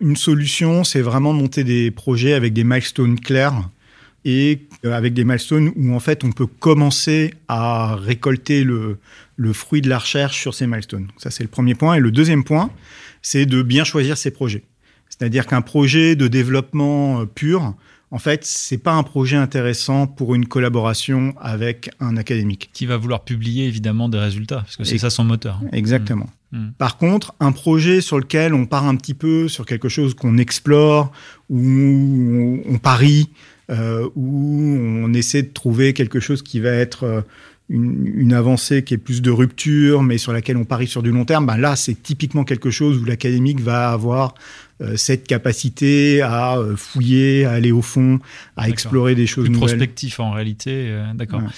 Une 0.00 0.16
solution, 0.16 0.84
c'est 0.84 1.02
vraiment 1.02 1.34
de 1.34 1.38
monter 1.38 1.64
des 1.64 1.90
projets 1.90 2.32
avec 2.32 2.54
des 2.54 2.64
milestones 2.64 3.20
clairs 3.20 3.68
et 4.24 4.68
avec 4.84 5.14
des 5.14 5.24
milestones 5.24 5.72
où 5.76 5.94
en 5.94 6.00
fait 6.00 6.24
on 6.24 6.32
peut 6.32 6.46
commencer 6.46 7.34
à 7.48 7.96
récolter 7.96 8.64
le, 8.64 8.98
le 9.36 9.52
fruit 9.52 9.80
de 9.80 9.88
la 9.88 9.98
recherche 9.98 10.40
sur 10.40 10.54
ces 10.54 10.66
milestones. 10.66 11.08
Ça 11.16 11.30
c'est 11.30 11.42
le 11.42 11.48
premier 11.48 11.74
point. 11.74 11.94
Et 11.94 12.00
le 12.00 12.10
deuxième 12.10 12.44
point, 12.44 12.70
c'est 13.22 13.46
de 13.46 13.62
bien 13.62 13.84
choisir 13.84 14.16
ses 14.16 14.30
projets. 14.30 14.64
C'est-à-dire 15.08 15.46
qu'un 15.46 15.62
projet 15.62 16.16
de 16.16 16.28
développement 16.28 17.20
euh, 17.20 17.26
pur, 17.26 17.74
en 18.12 18.18
fait, 18.18 18.44
c'est 18.44 18.78
pas 18.78 18.92
un 18.94 19.02
projet 19.02 19.36
intéressant 19.36 20.06
pour 20.06 20.34
une 20.34 20.46
collaboration 20.46 21.34
avec 21.40 21.90
un 22.00 22.16
académique. 22.16 22.70
Qui 22.72 22.86
va 22.86 22.96
vouloir 22.96 23.24
publier 23.24 23.66
évidemment 23.66 24.08
des 24.08 24.18
résultats, 24.18 24.62
parce 24.62 24.76
que 24.76 24.84
c'est 24.84 24.98
ça 24.98 25.10
son 25.10 25.24
moteur. 25.24 25.60
Exactement. 25.72 26.28
Mmh. 26.52 26.58
Mmh. 26.58 26.72
Par 26.78 26.96
contre, 26.96 27.34
un 27.38 27.52
projet 27.52 28.00
sur 28.00 28.18
lequel 28.18 28.54
on 28.54 28.66
part 28.66 28.86
un 28.86 28.96
petit 28.96 29.14
peu 29.14 29.46
sur 29.46 29.64
quelque 29.64 29.88
chose 29.88 30.14
qu'on 30.14 30.38
explore, 30.38 31.12
où 31.48 32.60
on 32.66 32.78
parie, 32.78 33.30
où 34.16 34.76
on 35.04 35.12
essaie 35.14 35.42
de 35.42 35.52
trouver 35.52 35.92
quelque 35.92 36.20
chose 36.20 36.42
qui 36.42 36.60
va 36.60 36.70
être 36.70 37.04
euh, 37.04 37.20
une, 37.68 38.32
avancée 38.32 38.82
qui 38.82 38.94
est 38.94 38.98
plus 38.98 39.22
de 39.22 39.30
rupture, 39.30 40.02
mais 40.02 40.18
sur 40.18 40.32
laquelle 40.32 40.56
on 40.56 40.64
parie 40.64 40.88
sur 40.88 41.02
du 41.02 41.12
long 41.12 41.24
terme, 41.24 41.46
ben 41.46 41.56
là, 41.56 41.76
c'est 41.76 42.02
typiquement 42.02 42.44
quelque 42.44 42.70
chose 42.70 42.98
où 42.98 43.04
l'académique 43.04 43.60
va 43.60 43.90
avoir 43.90 44.34
euh, 44.80 44.96
cette 44.96 45.26
capacité 45.26 46.20
à 46.22 46.58
fouiller, 46.76 47.44
à 47.44 47.52
aller 47.52 47.70
au 47.70 47.82
fond, 47.82 48.18
à 48.56 48.68
explorer 48.68 49.14
des 49.14 49.26
choses 49.26 49.44
plus 49.44 49.52
nouvelles. 49.52 49.68
prospectif 49.68 50.18
en 50.18 50.32
réalité, 50.32 50.92
d'accord. 51.14 51.40
Euh, 51.40 51.48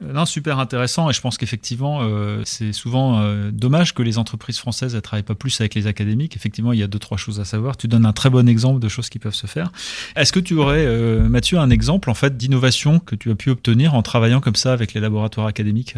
non, 0.00 0.26
super 0.26 0.58
intéressant 0.58 1.08
et 1.08 1.12
je 1.12 1.20
pense 1.20 1.38
qu'effectivement, 1.38 2.00
euh, 2.02 2.42
c'est 2.44 2.72
souvent 2.72 3.20
euh, 3.20 3.50
dommage 3.50 3.94
que 3.94 4.02
les 4.02 4.18
entreprises 4.18 4.58
françaises 4.58 4.94
ne 4.94 5.00
travaillent 5.00 5.22
pas 5.22 5.36
plus 5.36 5.60
avec 5.60 5.74
les 5.74 5.86
académiques. 5.86 6.36
Effectivement, 6.36 6.72
il 6.72 6.80
y 6.80 6.82
a 6.82 6.88
deux, 6.88 6.98
trois 6.98 7.16
choses 7.16 7.40
à 7.40 7.44
savoir. 7.44 7.76
Tu 7.76 7.88
donnes 7.88 8.04
un 8.04 8.12
très 8.12 8.28
bon 8.28 8.48
exemple 8.48 8.80
de 8.80 8.88
choses 8.88 9.08
qui 9.08 9.18
peuvent 9.18 9.34
se 9.34 9.46
faire. 9.46 9.70
Est-ce 10.16 10.32
que 10.32 10.40
tu 10.40 10.54
aurais, 10.54 10.86
Mathieu, 11.20 11.58
un 11.58 11.70
exemple 11.70 12.10
en 12.10 12.14
fait 12.14 12.36
d'innovation 12.36 12.98
que 12.98 13.14
tu 13.14 13.30
as 13.30 13.34
pu 13.34 13.50
obtenir 13.50 13.94
en 13.94 14.02
travaillant 14.02 14.40
comme 14.40 14.56
ça 14.56 14.72
avec 14.72 14.94
les 14.94 15.00
laboratoires 15.00 15.46
académiques? 15.46 15.96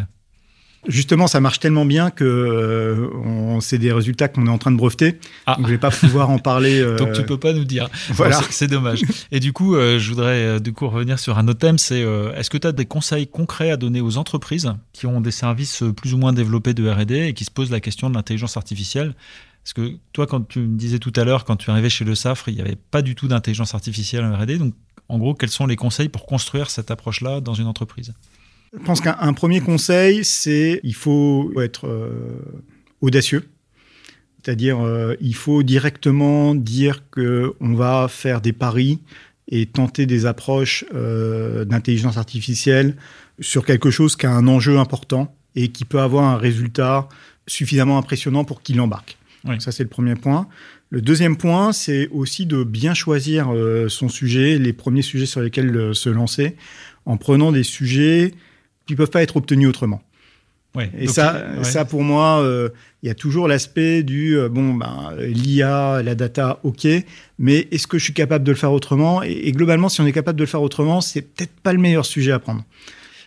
Justement, 0.87 1.27
ça 1.27 1.41
marche 1.41 1.59
tellement 1.59 1.85
bien 1.85 2.11
que 2.11 2.23
euh, 2.23 3.59
c'est 3.59 3.77
des 3.77 3.91
résultats 3.91 4.27
qu'on 4.27 4.47
est 4.47 4.49
en 4.49 4.57
train 4.57 4.71
de 4.71 4.77
breveter. 4.77 5.19
Ah. 5.45 5.55
Donc, 5.55 5.67
je 5.67 5.71
vais 5.71 5.77
pas 5.77 5.91
pouvoir 5.91 6.29
en 6.29 6.39
parler. 6.39 6.67
Euh, 6.87 6.95
donc, 6.95 7.13
tu 7.13 7.23
peux 7.23 7.39
pas 7.39 7.53
nous 7.53 7.65
dire. 7.65 7.89
Voilà. 8.09 8.39
c'est 8.51 8.67
dommage. 8.67 9.01
Et 9.31 9.39
du 9.39 9.51
coup, 9.51 9.75
euh, 9.75 9.99
je 9.99 10.09
voudrais 10.09 10.59
du 10.59 10.71
coup 10.73 10.87
revenir 10.87 11.17
sur 11.17 11.37
un 11.37 11.47
autre 11.47 11.59
thème. 11.59 11.77
C'est 11.77 12.01
est-ce 12.35 12.49
que 12.49 12.57
tu 12.57 12.67
as 12.67 12.71
des 12.71 12.85
conseils 12.85 13.27
concrets 13.27 13.71
à 13.71 13.77
donner 13.77 13.99
aux 13.99 14.17
entreprises 14.17 14.71
qui 14.93 15.07
ont 15.07 15.19
des 15.19 15.31
services 15.31 15.83
plus 15.95 16.13
ou 16.13 16.17
moins 16.17 16.33
développés 16.33 16.73
de 16.73 16.87
R&D 16.87 17.15
et 17.15 17.33
qui 17.33 17.45
se 17.45 17.51
posent 17.51 17.71
la 17.71 17.79
question 17.79 18.09
de 18.09 18.15
l'intelligence 18.15 18.57
artificielle? 18.57 19.15
Parce 19.63 19.73
que 19.73 19.97
toi, 20.13 20.27
quand 20.27 20.47
tu 20.47 20.59
me 20.59 20.77
disais 20.77 20.99
tout 20.99 21.13
à 21.15 21.23
l'heure, 21.23 21.45
quand 21.45 21.55
tu 21.55 21.69
arrivé 21.71 21.89
chez 21.89 22.05
le 22.05 22.15
SAFRE, 22.15 22.49
il 22.49 22.55
n'y 22.55 22.61
avait 22.61 22.77
pas 22.77 23.01
du 23.01 23.15
tout 23.15 23.27
d'intelligence 23.27 23.73
artificielle 23.73 24.23
en 24.23 24.37
R&D. 24.37 24.59
Donc, 24.59 24.73
en 25.09 25.17
gros, 25.17 25.33
quels 25.33 25.49
sont 25.49 25.65
les 25.65 25.75
conseils 25.75 26.09
pour 26.09 26.25
construire 26.25 26.69
cette 26.69 26.91
approche-là 26.91 27.41
dans 27.41 27.53
une 27.53 27.67
entreprise? 27.67 28.13
Je 28.73 28.83
pense 28.83 29.01
qu'un 29.01 29.33
premier 29.33 29.61
conseil, 29.61 30.23
c'est 30.23 30.79
il 30.83 30.95
faut 30.95 31.53
être 31.61 31.87
euh, 31.87 32.63
audacieux. 33.01 33.47
C'est-à-dire, 34.43 34.79
euh, 34.79 35.15
il 35.19 35.35
faut 35.35 35.63
directement 35.63 36.55
dire 36.55 37.09
que 37.09 37.53
on 37.59 37.73
va 37.73 38.07
faire 38.09 38.41
des 38.41 38.53
paris 38.53 38.99
et 39.49 39.65
tenter 39.65 40.05
des 40.05 40.25
approches 40.25 40.85
euh, 40.93 41.65
d'intelligence 41.65 42.17
artificielle 42.17 42.95
sur 43.39 43.65
quelque 43.65 43.89
chose 43.89 44.15
qui 44.15 44.25
a 44.25 44.31
un 44.31 44.47
enjeu 44.47 44.77
important 44.77 45.35
et 45.55 45.69
qui 45.69 45.85
peut 45.85 45.99
avoir 45.99 46.25
un 46.25 46.37
résultat 46.37 47.07
suffisamment 47.47 47.97
impressionnant 47.97 48.43
pour 48.43 48.61
qu'il 48.61 48.79
embarque. 48.81 49.17
Ça, 49.59 49.71
c'est 49.71 49.83
le 49.83 49.89
premier 49.89 50.15
point. 50.15 50.49
Le 50.89 51.01
deuxième 51.01 51.37
point, 51.37 51.71
c'est 51.71 52.09
aussi 52.09 52.45
de 52.45 52.65
bien 52.65 52.93
choisir 52.93 53.49
son 53.87 54.09
sujet, 54.09 54.57
les 54.57 54.73
premiers 54.73 55.01
sujets 55.01 55.25
sur 55.25 55.39
lesquels 55.39 55.95
se 55.95 56.09
lancer, 56.09 56.57
en 57.05 57.15
prenant 57.15 57.53
des 57.53 57.63
sujets 57.63 58.33
qui 58.87 58.95
peuvent 58.95 59.11
pas 59.11 59.21
être 59.21 59.37
obtenus 59.37 59.67
autrement. 59.67 60.01
et 60.97 61.07
ça, 61.07 61.63
ça 61.63 61.85
pour 61.85 62.03
moi, 62.03 62.41
euh, 62.41 62.69
il 63.03 63.07
y 63.07 63.09
a 63.09 63.15
toujours 63.15 63.47
l'aspect 63.47 64.03
du 64.03 64.37
euh, 64.37 64.49
bon, 64.49 64.73
ben, 64.73 65.13
l'IA, 65.19 66.01
la 66.03 66.15
data, 66.15 66.59
ok, 66.63 66.87
mais 67.39 67.67
est-ce 67.71 67.87
que 67.87 67.97
je 67.97 68.03
suis 68.05 68.13
capable 68.13 68.43
de 68.43 68.51
le 68.51 68.57
faire 68.57 68.71
autrement? 68.71 69.21
Et, 69.23 69.51
globalement, 69.51 69.89
si 69.89 70.01
on 70.01 70.05
est 70.05 70.11
capable 70.11 70.37
de 70.37 70.43
le 70.43 70.49
faire 70.49 70.61
autrement, 70.61 71.01
c'est 71.01 71.21
peut-être 71.21 71.53
pas 71.61 71.73
le 71.73 71.79
meilleur 71.79 72.05
sujet 72.05 72.31
à 72.31 72.39
prendre. 72.39 72.63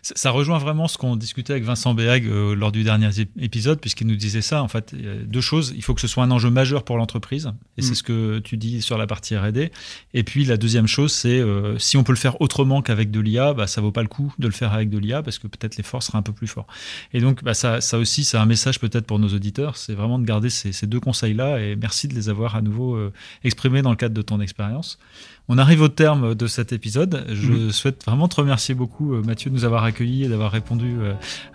Ça 0.03 0.31
rejoint 0.31 0.59
vraiment 0.59 0.89
ce 0.89 0.99
qu'on 0.99 1.17
discutait 1.17 1.53
avec 1.53 1.65
Vincent 1.65 1.95
Béag 1.95 2.27
euh, 2.27 2.55
lors 2.55 2.73
du 2.73 2.85
dernier 2.85 3.11
épisode, 3.39 3.81
puisqu'il 3.81 4.07
nous 4.07 4.17
disait 4.17 4.43
ça. 4.43 4.63
En 4.63 4.69
fait, 4.69 4.95
deux 4.95 5.41
choses. 5.41 5.73
Il 5.77 5.83
faut 5.83 5.95
que 5.95 6.01
ce 6.01 6.09
soit 6.09 6.25
un 6.25 6.31
enjeu 6.31 6.51
majeur 6.51 6.85
pour 6.85 6.97
l'entreprise, 6.97 7.53
et 7.77 7.83
c'est 7.83 7.93
mm. 7.93 7.95
ce 7.95 8.03
que 8.03 8.39
tu 8.39 8.57
dis 8.57 8.83
sur 8.83 8.99
la 8.99 9.07
partie 9.07 9.37
R&D. 9.37 9.71
Et 10.15 10.23
puis 10.23 10.45
la 10.45 10.57
deuxième 10.57 10.87
chose, 10.87 11.13
c'est 11.13 11.41
euh, 11.41 11.79
si 11.79 11.97
on 11.97 12.05
peut 12.05 12.13
le 12.13 12.19
faire 12.19 12.41
autrement 12.41 12.83
qu'avec 12.83 13.11
de 13.11 13.21
l'IA, 13.21 13.53
bah, 13.55 13.67
ça 13.67 13.81
vaut 13.81 13.93
pas 13.93 14.03
le 14.03 14.09
coup 14.09 14.33
de 14.39 14.47
le 14.47 14.53
faire 14.53 14.73
avec 14.73 14.91
de 14.91 14.99
l'IA, 14.99 15.23
parce 15.23 15.39
que 15.39 15.47
peut-être 15.47 15.77
l'effort 15.77 16.03
sera 16.03 16.19
un 16.19 16.23
peu 16.23 16.33
plus 16.33 16.47
fort. 16.47 16.67
Et 17.13 17.21
donc, 17.21 17.43
bah, 17.45 17.55
ça, 17.55 17.81
ça 17.81 17.99
aussi, 17.99 18.25
c'est 18.25 18.39
un 18.39 18.47
message 18.47 18.81
peut-être 18.81 19.07
pour 19.07 19.19
nos 19.19 19.29
auditeurs, 19.29 19.77
c'est 19.77 19.95
vraiment 19.95 20.19
de 20.19 20.25
garder 20.25 20.51
ces, 20.51 20.73
ces 20.73 20.87
deux 20.87 21.01
conseils-là, 21.01 21.61
et 21.61 21.77
merci 21.77 22.09
de 22.09 22.15
les 22.15 22.29
avoir 22.29 22.57
à 22.57 22.63
nouveau 22.63 22.95
euh, 22.97 23.13
exprimés 23.45 23.83
dans 23.83 23.91
le 23.91 23.97
cadre 23.97 24.15
de 24.15 24.23
ton 24.23 24.41
expérience. 24.41 24.99
On 25.53 25.59
arrive 25.59 25.83
au 25.83 25.89
terme 25.89 26.37
de 26.37 26.47
cet 26.47 26.73
épisode. 26.73 27.27
Je 27.29 27.51
mhm. 27.51 27.73
souhaite 27.73 28.05
vraiment 28.05 28.29
te 28.29 28.37
remercier 28.37 28.73
beaucoup, 28.77 29.15
euh, 29.15 29.23
Mathieu, 29.25 29.51
de 29.51 29.57
nous 29.57 29.65
avoir 29.65 29.83
accueillis 29.83 30.23
et 30.23 30.29
d'avoir 30.29 30.53
répondu 30.53 30.99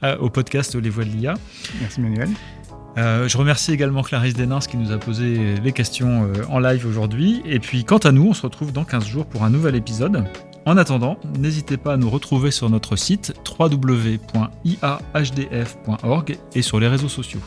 euh, 0.04 0.18
au 0.18 0.30
podcast 0.30 0.76
Les 0.76 0.90
Voix 0.90 1.06
de 1.06 1.12
l'IA. 1.12 1.36
Merci, 1.80 2.02
Manuel. 2.02 2.28
Euh, 2.98 3.30
je 3.30 3.38
remercie 3.38 3.72
également 3.72 4.04
Clarisse 4.04 4.34
Denins 4.34 4.60
qui 4.60 4.76
nous 4.76 4.92
a 4.92 4.98
posé 4.98 5.56
les 5.64 5.72
questions 5.72 6.30
en 6.50 6.60
live 6.60 6.86
aujourd'hui. 6.86 7.42
Et 7.46 7.60
puis, 7.60 7.86
quant 7.86 8.00
à 8.00 8.12
nous, 8.12 8.28
on 8.28 8.34
se 8.34 8.42
retrouve 8.42 8.74
dans 8.74 8.84
15 8.84 9.06
jours 9.08 9.26
pour 9.28 9.46
un 9.46 9.50
nouvel 9.50 9.76
épisode. 9.76 10.26
En 10.66 10.76
attendant, 10.76 11.18
n'hésitez 11.40 11.78
pas 11.78 11.94
à 11.94 11.98
nous 11.98 12.10
retrouver 12.10 12.52
sur 12.52 12.70
notre 12.70 12.98
site 12.98 13.34
www.iahdf.org 13.58 14.28
et 16.54 16.62
sur 16.62 16.82
les 16.82 16.90
réseaux 16.90 17.08
sociaux. 17.08 17.40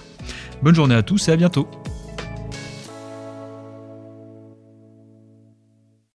Bonne 0.62 0.74
journée 0.74 0.94
à 0.94 1.02
tous 1.02 1.28
et 1.28 1.32
à 1.32 1.36
bientôt. 1.36 1.68